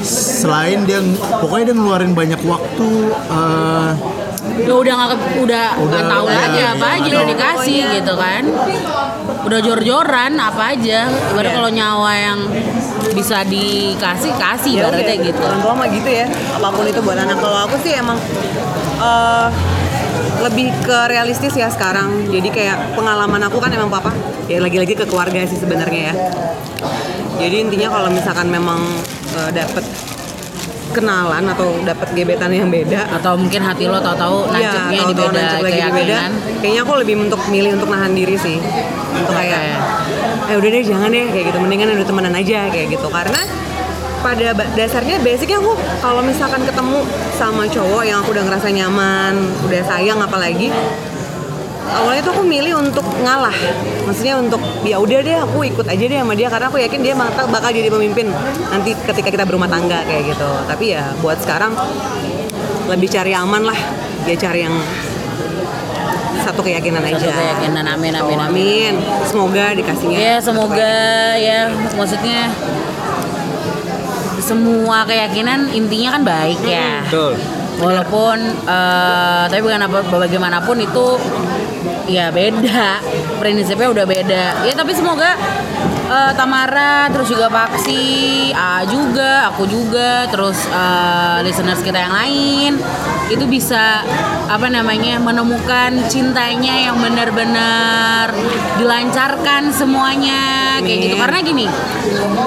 Selain 0.09 0.87
dia 0.89 1.03
pokoknya 1.43 1.73
dia 1.73 1.77
ngeluarin 1.77 2.13
banyak 2.17 2.41
waktu 2.47 2.89
eh, 3.13 3.91
ya 4.65 4.75
udah 4.75 4.95
nggak 4.95 5.11
udah 5.45 5.67
nggak 5.85 6.05
tahu 6.09 6.27
iya, 6.27 6.39
lagi 6.39 6.59
iya, 6.59 6.69
apa 6.75 6.87
iya, 6.87 6.97
aja 6.97 7.11
tahu. 7.11 7.29
dikasih 7.31 7.81
gitu 8.01 8.15
kan. 8.17 8.43
Udah 9.49 9.59
jor-joran 9.63 10.33
apa 10.37 10.63
aja. 10.77 11.01
Ibarat 11.09 11.51
Iya. 11.53 11.57
kalau 11.57 11.71
nyawa 11.71 12.13
yang 12.17 12.39
bisa 13.19 13.43
dikasih 13.43 14.33
kasih 14.39 14.73
Ya 14.79 14.87
ibaratnya 14.87 15.19
udah, 15.19 15.27
gitu 15.27 15.41
Orang 15.43 15.61
tua 15.67 15.75
mah 15.75 15.89
gitu 15.91 16.07
ya. 16.07 16.27
Apa 16.55 16.69
pun 16.71 16.87
itu 16.87 17.01
buat 17.03 17.19
anak. 17.19 17.39
Kalau 17.43 17.59
aku 17.67 17.77
sih 17.83 17.93
emang 17.99 18.19
eh, 19.03 19.49
lebih 20.47 20.71
ke 20.87 20.99
realistis 21.11 21.59
ya 21.59 21.67
sekarang. 21.67 22.31
Jadi 22.31 22.49
kayak 22.55 22.95
pengalaman 22.95 23.43
aku 23.43 23.59
kan 23.59 23.75
emang 23.75 23.91
papa. 23.91 24.15
Ya 24.47 24.63
lagi-lagi 24.63 24.95
ke 24.95 25.05
keluarga 25.11 25.43
sih 25.51 25.59
sebenarnya 25.59 26.15
ya. 26.15 26.15
Jadi 27.43 27.57
intinya 27.67 27.91
kalau 27.91 28.11
misalkan 28.15 28.47
memang 28.47 28.79
eh, 29.35 29.51
dapet 29.51 29.83
kenalan 30.91 31.45
atau 31.53 31.79
dapat 31.85 32.09
gebetan 32.17 32.51
yang 32.53 32.69
beda 32.73 33.09
atau 33.21 33.37
mungkin 33.37 33.61
hati 33.63 33.87
lo 33.87 34.01
tahu-tahu 34.01 34.51
Iya, 34.53 34.55
nancepnya 34.55 35.01
di 35.09 35.15
tahu-tahu 35.15 35.29
beda 35.29 35.41
nancep 35.41 35.61
lagi 35.65 35.81
di 35.81 35.93
beda. 35.93 36.19
Kayaknya 36.59 36.81
aku 36.83 36.93
lebih 36.99 37.15
untuk 37.29 37.41
milih 37.49 37.71
untuk 37.79 37.89
nahan 37.93 38.13
diri 38.17 38.37
sih. 38.37 38.57
Untuk 39.19 39.35
Oke. 39.35 39.45
kayak, 39.45 39.79
eh 40.49 40.57
udah 40.57 40.69
deh 40.71 40.83
jangan 40.85 41.09
deh 41.11 41.25
kayak 41.31 41.45
gitu. 41.53 41.59
Mendingan 41.59 41.95
udah 41.97 42.07
temenan 42.07 42.35
aja 42.37 42.59
kayak 42.71 42.87
gitu. 42.93 43.09
Karena 43.09 43.43
pada 44.19 44.51
dasarnya 44.75 45.17
basicnya 45.23 45.63
aku 45.63 45.79
kalau 46.03 46.23
misalkan 46.27 46.67
ketemu 46.67 47.07
sama 47.39 47.65
cowok 47.71 48.03
yang 48.03 48.19
aku 48.19 48.35
udah 48.35 48.45
ngerasa 48.51 48.69
nyaman, 48.75 49.35
udah 49.63 49.83
sayang 49.87 50.19
apalagi 50.19 50.75
awalnya 51.95 52.23
tuh 52.25 52.33
aku 52.37 52.45
milih 52.45 52.75
untuk 52.79 53.07
ngalah. 53.25 53.55
Maksudnya 54.05 54.41
untuk 54.41 54.61
ya 54.85 54.97
udah 55.01 55.19
deh 55.25 55.37
aku 55.41 55.65
ikut 55.69 55.87
aja 55.89 56.05
deh 56.05 56.19
sama 56.19 56.35
dia 56.37 56.49
karena 56.53 56.67
aku 56.69 56.79
yakin 56.81 57.01
dia 57.01 57.15
bakal 57.17 57.45
bakal 57.49 57.71
jadi 57.73 57.89
pemimpin 57.89 58.33
nanti 58.69 58.93
ketika 58.97 59.29
kita 59.33 59.45
berumah 59.49 59.69
tangga 59.69 60.05
kayak 60.05 60.35
gitu. 60.35 60.51
Tapi 60.69 60.85
ya 60.97 61.13
buat 61.21 61.39
sekarang 61.41 61.73
lebih 62.89 63.09
cari 63.09 63.33
aman 63.33 63.63
lah. 63.69 63.79
Dia 64.29 64.37
cari 64.37 64.61
yang 64.65 64.77
satu 66.45 66.61
keyakinan 66.65 67.05
aja. 67.05 67.21
satu 67.21 67.33
keyakinan. 67.37 67.85
Amin 67.85 68.13
amin 68.17 68.39
amin. 68.39 68.39
Amin. 68.41 68.95
Semoga 69.29 69.77
dikasihnya. 69.77 70.17
Ya 70.17 70.37
semoga 70.41 70.97
ya 71.37 71.69
maksudnya 71.97 72.53
semua 74.41 75.05
keyakinan 75.05 75.69
intinya 75.77 76.17
kan 76.17 76.23
baik 76.25 76.61
ya. 76.65 77.05
Betul. 77.05 77.37
walaupun 77.79 78.43
eh, 78.67 79.45
tapi 79.47 79.61
bukan 79.63 79.87
apa 79.87 80.03
bagaimanapun 80.11 80.83
itu 80.83 81.07
ya 82.09 82.33
beda. 82.33 82.99
Prinsipnya 83.39 83.89
udah 83.93 84.05
beda. 84.09 84.45
Ya 84.65 84.73
tapi 84.75 84.97
semoga 84.97 85.37
eh, 86.09 86.33
Tamara 86.35 87.13
terus 87.13 87.29
juga 87.29 87.53
Paksi 87.53 88.51
A 88.57 88.83
juga 88.89 89.53
aku 89.53 89.69
juga 89.69 90.27
terus 90.33 90.59
eh, 90.67 91.39
listeners 91.45 91.85
kita 91.85 92.01
yang 92.01 92.15
lain 92.17 92.73
itu 93.29 93.45
bisa 93.45 94.01
apa 94.49 94.67
namanya 94.73 95.21
menemukan 95.21 96.09
cintanya 96.09 96.89
yang 96.89 96.97
benar-benar 96.97 98.33
dilancarkan 98.81 99.69
semuanya 99.69 100.81
kayak 100.81 100.99
gitu 101.05 101.15
Amin. 101.19 101.23
karena 101.29 101.39
gini 101.45 101.67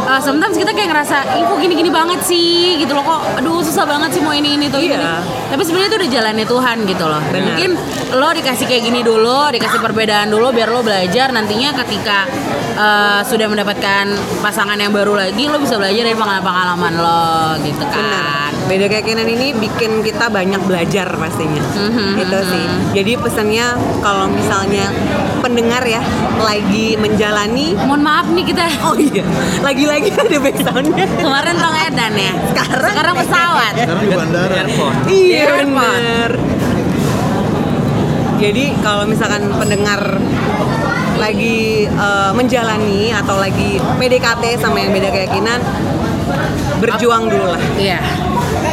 eh, 0.10 0.22
sometimes 0.24 0.58
kita 0.58 0.72
kayak 0.74 0.90
ngerasa 0.90 1.38
ih 1.38 1.44
kok 1.46 1.58
gini-gini 1.62 1.90
banget 1.94 2.20
sih 2.26 2.82
gitu 2.82 2.98
loh 2.98 3.06
kok 3.06 3.22
aduh 3.38 3.62
susah 3.62 3.86
banget 3.86 4.18
sih 4.18 4.22
mau 4.26 4.34
ini 4.34 4.58
ini 4.58 4.66
tuh 4.74 4.82
ini, 4.82 4.98
Iya. 4.98 5.22
ini. 5.22 5.52
tapi 5.54 5.62
sebenarnya 5.62 5.90
itu 5.94 5.98
udah 6.02 6.10
jalannya 6.10 6.46
Tuhan 6.50 6.78
gitu 6.90 7.06
loh 7.06 7.22
Benar. 7.30 7.46
mungkin 7.46 7.70
lo 8.18 8.30
dikasih 8.34 8.66
kayak 8.66 8.84
gini 8.84 9.00
dulu 9.06 9.40
dikasih 9.54 9.80
perbedaan 9.80 10.28
dulu 10.34 10.50
biar 10.50 10.70
lo 10.74 10.82
belajar 10.82 11.30
nantinya 11.30 11.70
ketika 11.86 12.26
eh, 12.74 13.22
sudah 13.28 13.46
mendapatkan 13.46 14.06
pasangan 14.42 14.80
yang 14.82 14.90
baru 14.90 15.14
lagi 15.14 15.46
lo 15.46 15.62
bisa 15.62 15.78
belajar 15.78 16.02
dari 16.02 16.18
pengalaman-pengalaman 16.18 16.94
lo 16.98 17.30
gitu 17.62 17.86
kan 17.94 18.50
Beda 18.62 18.88
keyakinan 18.88 19.28
ini 19.28 19.52
bikin 19.52 20.00
kita 20.00 20.32
banyak 20.32 20.64
belajar 20.72 21.12
pastinya. 21.14 21.60
Mhm, 21.60 22.16
Itu 22.18 22.38
sih. 22.48 22.64
Jadi 22.94 23.12
pesannya 23.18 23.68
kalau 24.00 24.26
misalnya 24.26 24.88
pendengar 25.40 25.84
ya 25.84 26.00
lagi 26.38 26.96
menjalani 26.96 27.76
mohon 27.76 28.00
maaf 28.00 28.30
nih 28.30 28.46
kita 28.46 28.64
Oh 28.82 28.96
iya, 28.96 29.26
lagi-lagi 29.60 30.08
ada 30.22 30.38
backsoundnya. 30.38 31.06
kemarin 31.12 31.56
tong 31.56 31.76
edan 31.82 32.14
ya 32.16 32.34
Sekarang 32.48 32.88
sekarang 32.88 33.16
pesawat 33.18 33.74
sekarang 33.76 34.02
di 34.02 34.16
bandara 34.16 34.54
Airport. 34.56 34.96
Iya 35.06 35.44
bener. 35.60 36.30
Jadi 38.40 38.64
kalau 38.80 39.06
misalkan 39.06 39.54
pendengar 39.54 40.18
lagi 41.16 41.86
eh, 41.86 42.32
menjalani 42.34 43.12
atau 43.12 43.38
lagi 43.38 43.78
PDKT 44.00 44.58
sama 44.58 44.80
yang 44.80 44.90
beda 44.90 45.10
keyakinan 45.12 45.60
berjuang 46.80 47.28
dulu 47.28 47.46
lah 47.50 47.62
Iya. 47.78 48.02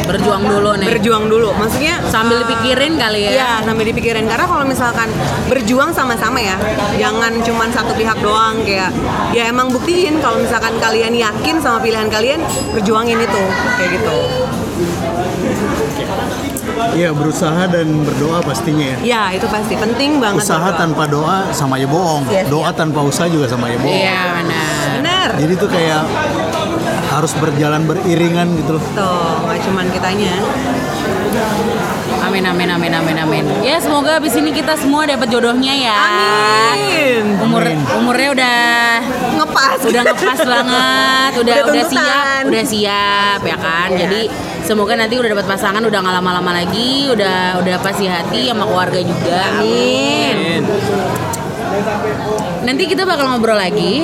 Berjuang 0.09 0.43
dulu 0.43 0.71
nih. 0.81 0.87
berjuang 0.89 1.25
dulu 1.29 1.49
maksudnya 1.53 2.01
Sambil 2.09 2.41
eh, 2.41 2.49
dipikirin 2.49 2.93
kali 2.97 3.19
ya. 3.29 3.31
Iya, 3.31 3.51
sambil 3.61 3.85
dipikirin 3.85 4.25
karena 4.25 4.45
kalau 4.49 4.65
misalkan 4.65 5.09
berjuang 5.45 5.93
sama-sama 5.93 6.41
ya, 6.41 6.57
jangan 6.97 7.37
cuman 7.45 7.69
satu 7.69 7.93
pihak 7.93 8.17
doang 8.25 8.57
kayak 8.65 8.89
ya 9.31 9.45
emang 9.47 9.69
buktiin 9.69 10.17
kalau 10.17 10.41
misalkan 10.41 10.73
kalian 10.81 11.13
yakin 11.13 11.61
sama 11.61 11.77
pilihan 11.77 12.09
kalian, 12.09 12.41
berjuangin 12.73 13.21
itu 13.21 13.43
kayak 13.77 13.89
gitu. 14.01 14.17
Iya 16.95 17.13
berusaha 17.13 17.69
dan 17.69 17.87
berdoa 18.07 18.39
pastinya 18.41 18.95
ya. 18.95 18.97
Ya, 19.03 19.23
itu 19.37 19.45
pasti 19.51 19.75
penting 19.77 20.17
banget. 20.17 20.43
Usaha 20.47 20.73
berdoa. 20.73 20.79
tanpa 20.81 21.03
doa 21.05 21.37
sama 21.53 21.77
aja 21.77 21.87
bohong. 21.87 22.23
Yes, 22.27 22.47
Doa 22.49 22.71
tanpa 22.73 22.99
usaha 23.05 23.27
juga 23.29 23.45
sama 23.45 23.69
aja 23.69 23.77
bohong. 23.79 23.99
Iya, 23.99 24.19
benar. 24.41 24.87
bener. 24.99 25.29
Jadi 25.43 25.53
tuh 25.59 25.69
kayak 25.69 26.01
harus 27.19 27.35
berjalan 27.35 27.83
beriringan 27.83 28.47
gitu 28.55 28.79
loh. 28.79 28.83
Tuh, 28.95 29.43
nggak 29.43 29.59
cuman 29.67 29.85
kitanya. 29.91 30.33
Amin 32.19 32.43
amin 32.45 32.69
amin 32.71 32.93
amin 32.95 33.17
amin. 33.19 33.43
Ya 33.59 33.79
semoga 33.83 34.19
abis 34.19 34.39
ini 34.39 34.55
kita 34.55 34.79
semua 34.79 35.03
dapat 35.03 35.27
jodohnya 35.27 35.73
ya. 35.75 35.99
Amin. 36.73 37.35
Umur 37.43 37.63
Amin. 37.67 37.79
umurnya 37.95 38.29
udah 38.35 38.59
Ngepas. 39.39 39.77
udah 39.83 40.01
ngepas 40.03 40.39
banget, 40.43 41.31
udah 41.43 41.55
Udah 41.63 41.71
udah, 41.71 41.85
siap, 41.87 42.43
udah 42.47 42.63
siap 42.65 43.39
ya 43.43 43.57
kan. 43.59 43.89
Iya. 43.91 43.99
Jadi 44.05 44.21
semoga 44.63 44.93
nanti 44.95 45.15
udah 45.19 45.29
dapat 45.31 45.47
pasangan, 45.47 45.81
udah 45.83 45.99
nggak 45.99 46.15
lama-lama 46.21 46.51
lagi, 46.55 47.07
udah 47.11 47.59
udah 47.63 47.75
pasti 47.83 48.05
hati 48.07 48.51
sama 48.51 48.63
keluarga 48.67 48.99
juga. 49.03 49.39
Amin. 49.59 50.63
Nanti 52.65 52.83
kita 52.89 53.05
bakal 53.05 53.29
ngobrol 53.29 53.57
lagi 53.57 54.01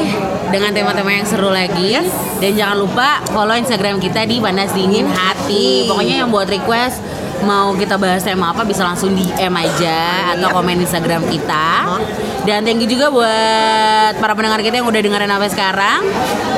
dengan 0.53 0.72
tema-tema 0.72 1.11
yang 1.11 1.28
seru 1.28 1.49
lagi. 1.49 1.97
Dan 2.39 2.51
jangan 2.53 2.78
lupa 2.78 3.24
follow 3.32 3.55
Instagram 3.57 3.97
kita 3.97 4.28
di 4.30 4.38
Panas 4.38 4.72
Dingin 4.76 5.09
Hati. 5.09 5.89
Pokoknya 5.89 6.24
yang 6.24 6.30
buat 6.30 6.47
request 6.47 7.01
mau 7.43 7.73
kita 7.73 7.97
bahas 7.97 8.21
tema 8.21 8.53
apa 8.53 8.63
bisa 8.63 8.86
langsung 8.86 9.11
DM 9.11 9.51
aja 9.51 10.31
atau 10.33 10.47
komen 10.53 10.79
Instagram 10.79 11.25
kita. 11.27 11.99
Dan 12.45 12.61
thank 12.61 12.77
you 12.77 12.88
juga 12.88 13.09
buat 13.09 14.13
para 14.21 14.31
pendengar 14.31 14.61
kita 14.61 14.77
yang 14.77 14.86
udah 14.86 15.01
dengerin 15.01 15.27
sampai 15.27 15.49
sekarang. 15.49 16.01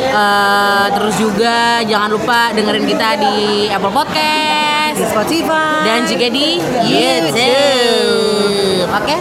Eh, 0.08 0.86
terus 0.94 1.16
juga 1.16 1.80
jangan 1.82 2.10
lupa 2.12 2.52
dengerin 2.52 2.86
kita 2.86 3.18
di 3.18 3.36
Apple 3.70 3.92
Podcast 3.92 4.98
Di 4.98 5.06
Spotify. 5.08 5.88
dan 5.88 6.00
juga 6.04 6.28
di 6.28 6.60
YouTube. 6.84 8.88
Oke? 8.92 9.16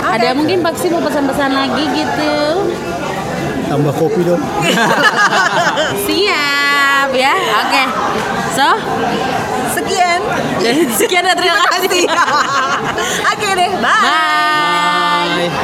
Ada 0.00 0.32
mungkin 0.32 0.62
Paksi 0.62 0.88
mau 0.88 1.00
pesan-pesan 1.00 1.50
lagi 1.52 1.84
gitu? 1.92 2.36
Tambah 3.66 3.92
kopi 3.92 4.22
dong. 4.22 4.40
Siap 6.06 7.08
ya. 7.12 7.34
Oke. 7.60 7.82
So, 8.54 8.66
sekian. 9.76 10.20
sekian 10.96 11.22
dan 11.28 11.36
terima 11.36 11.60
kasih. 11.76 12.04
Oke 13.36 13.48
deh, 13.52 13.70
bye. 13.80 13.92
Bye. 13.92 14.45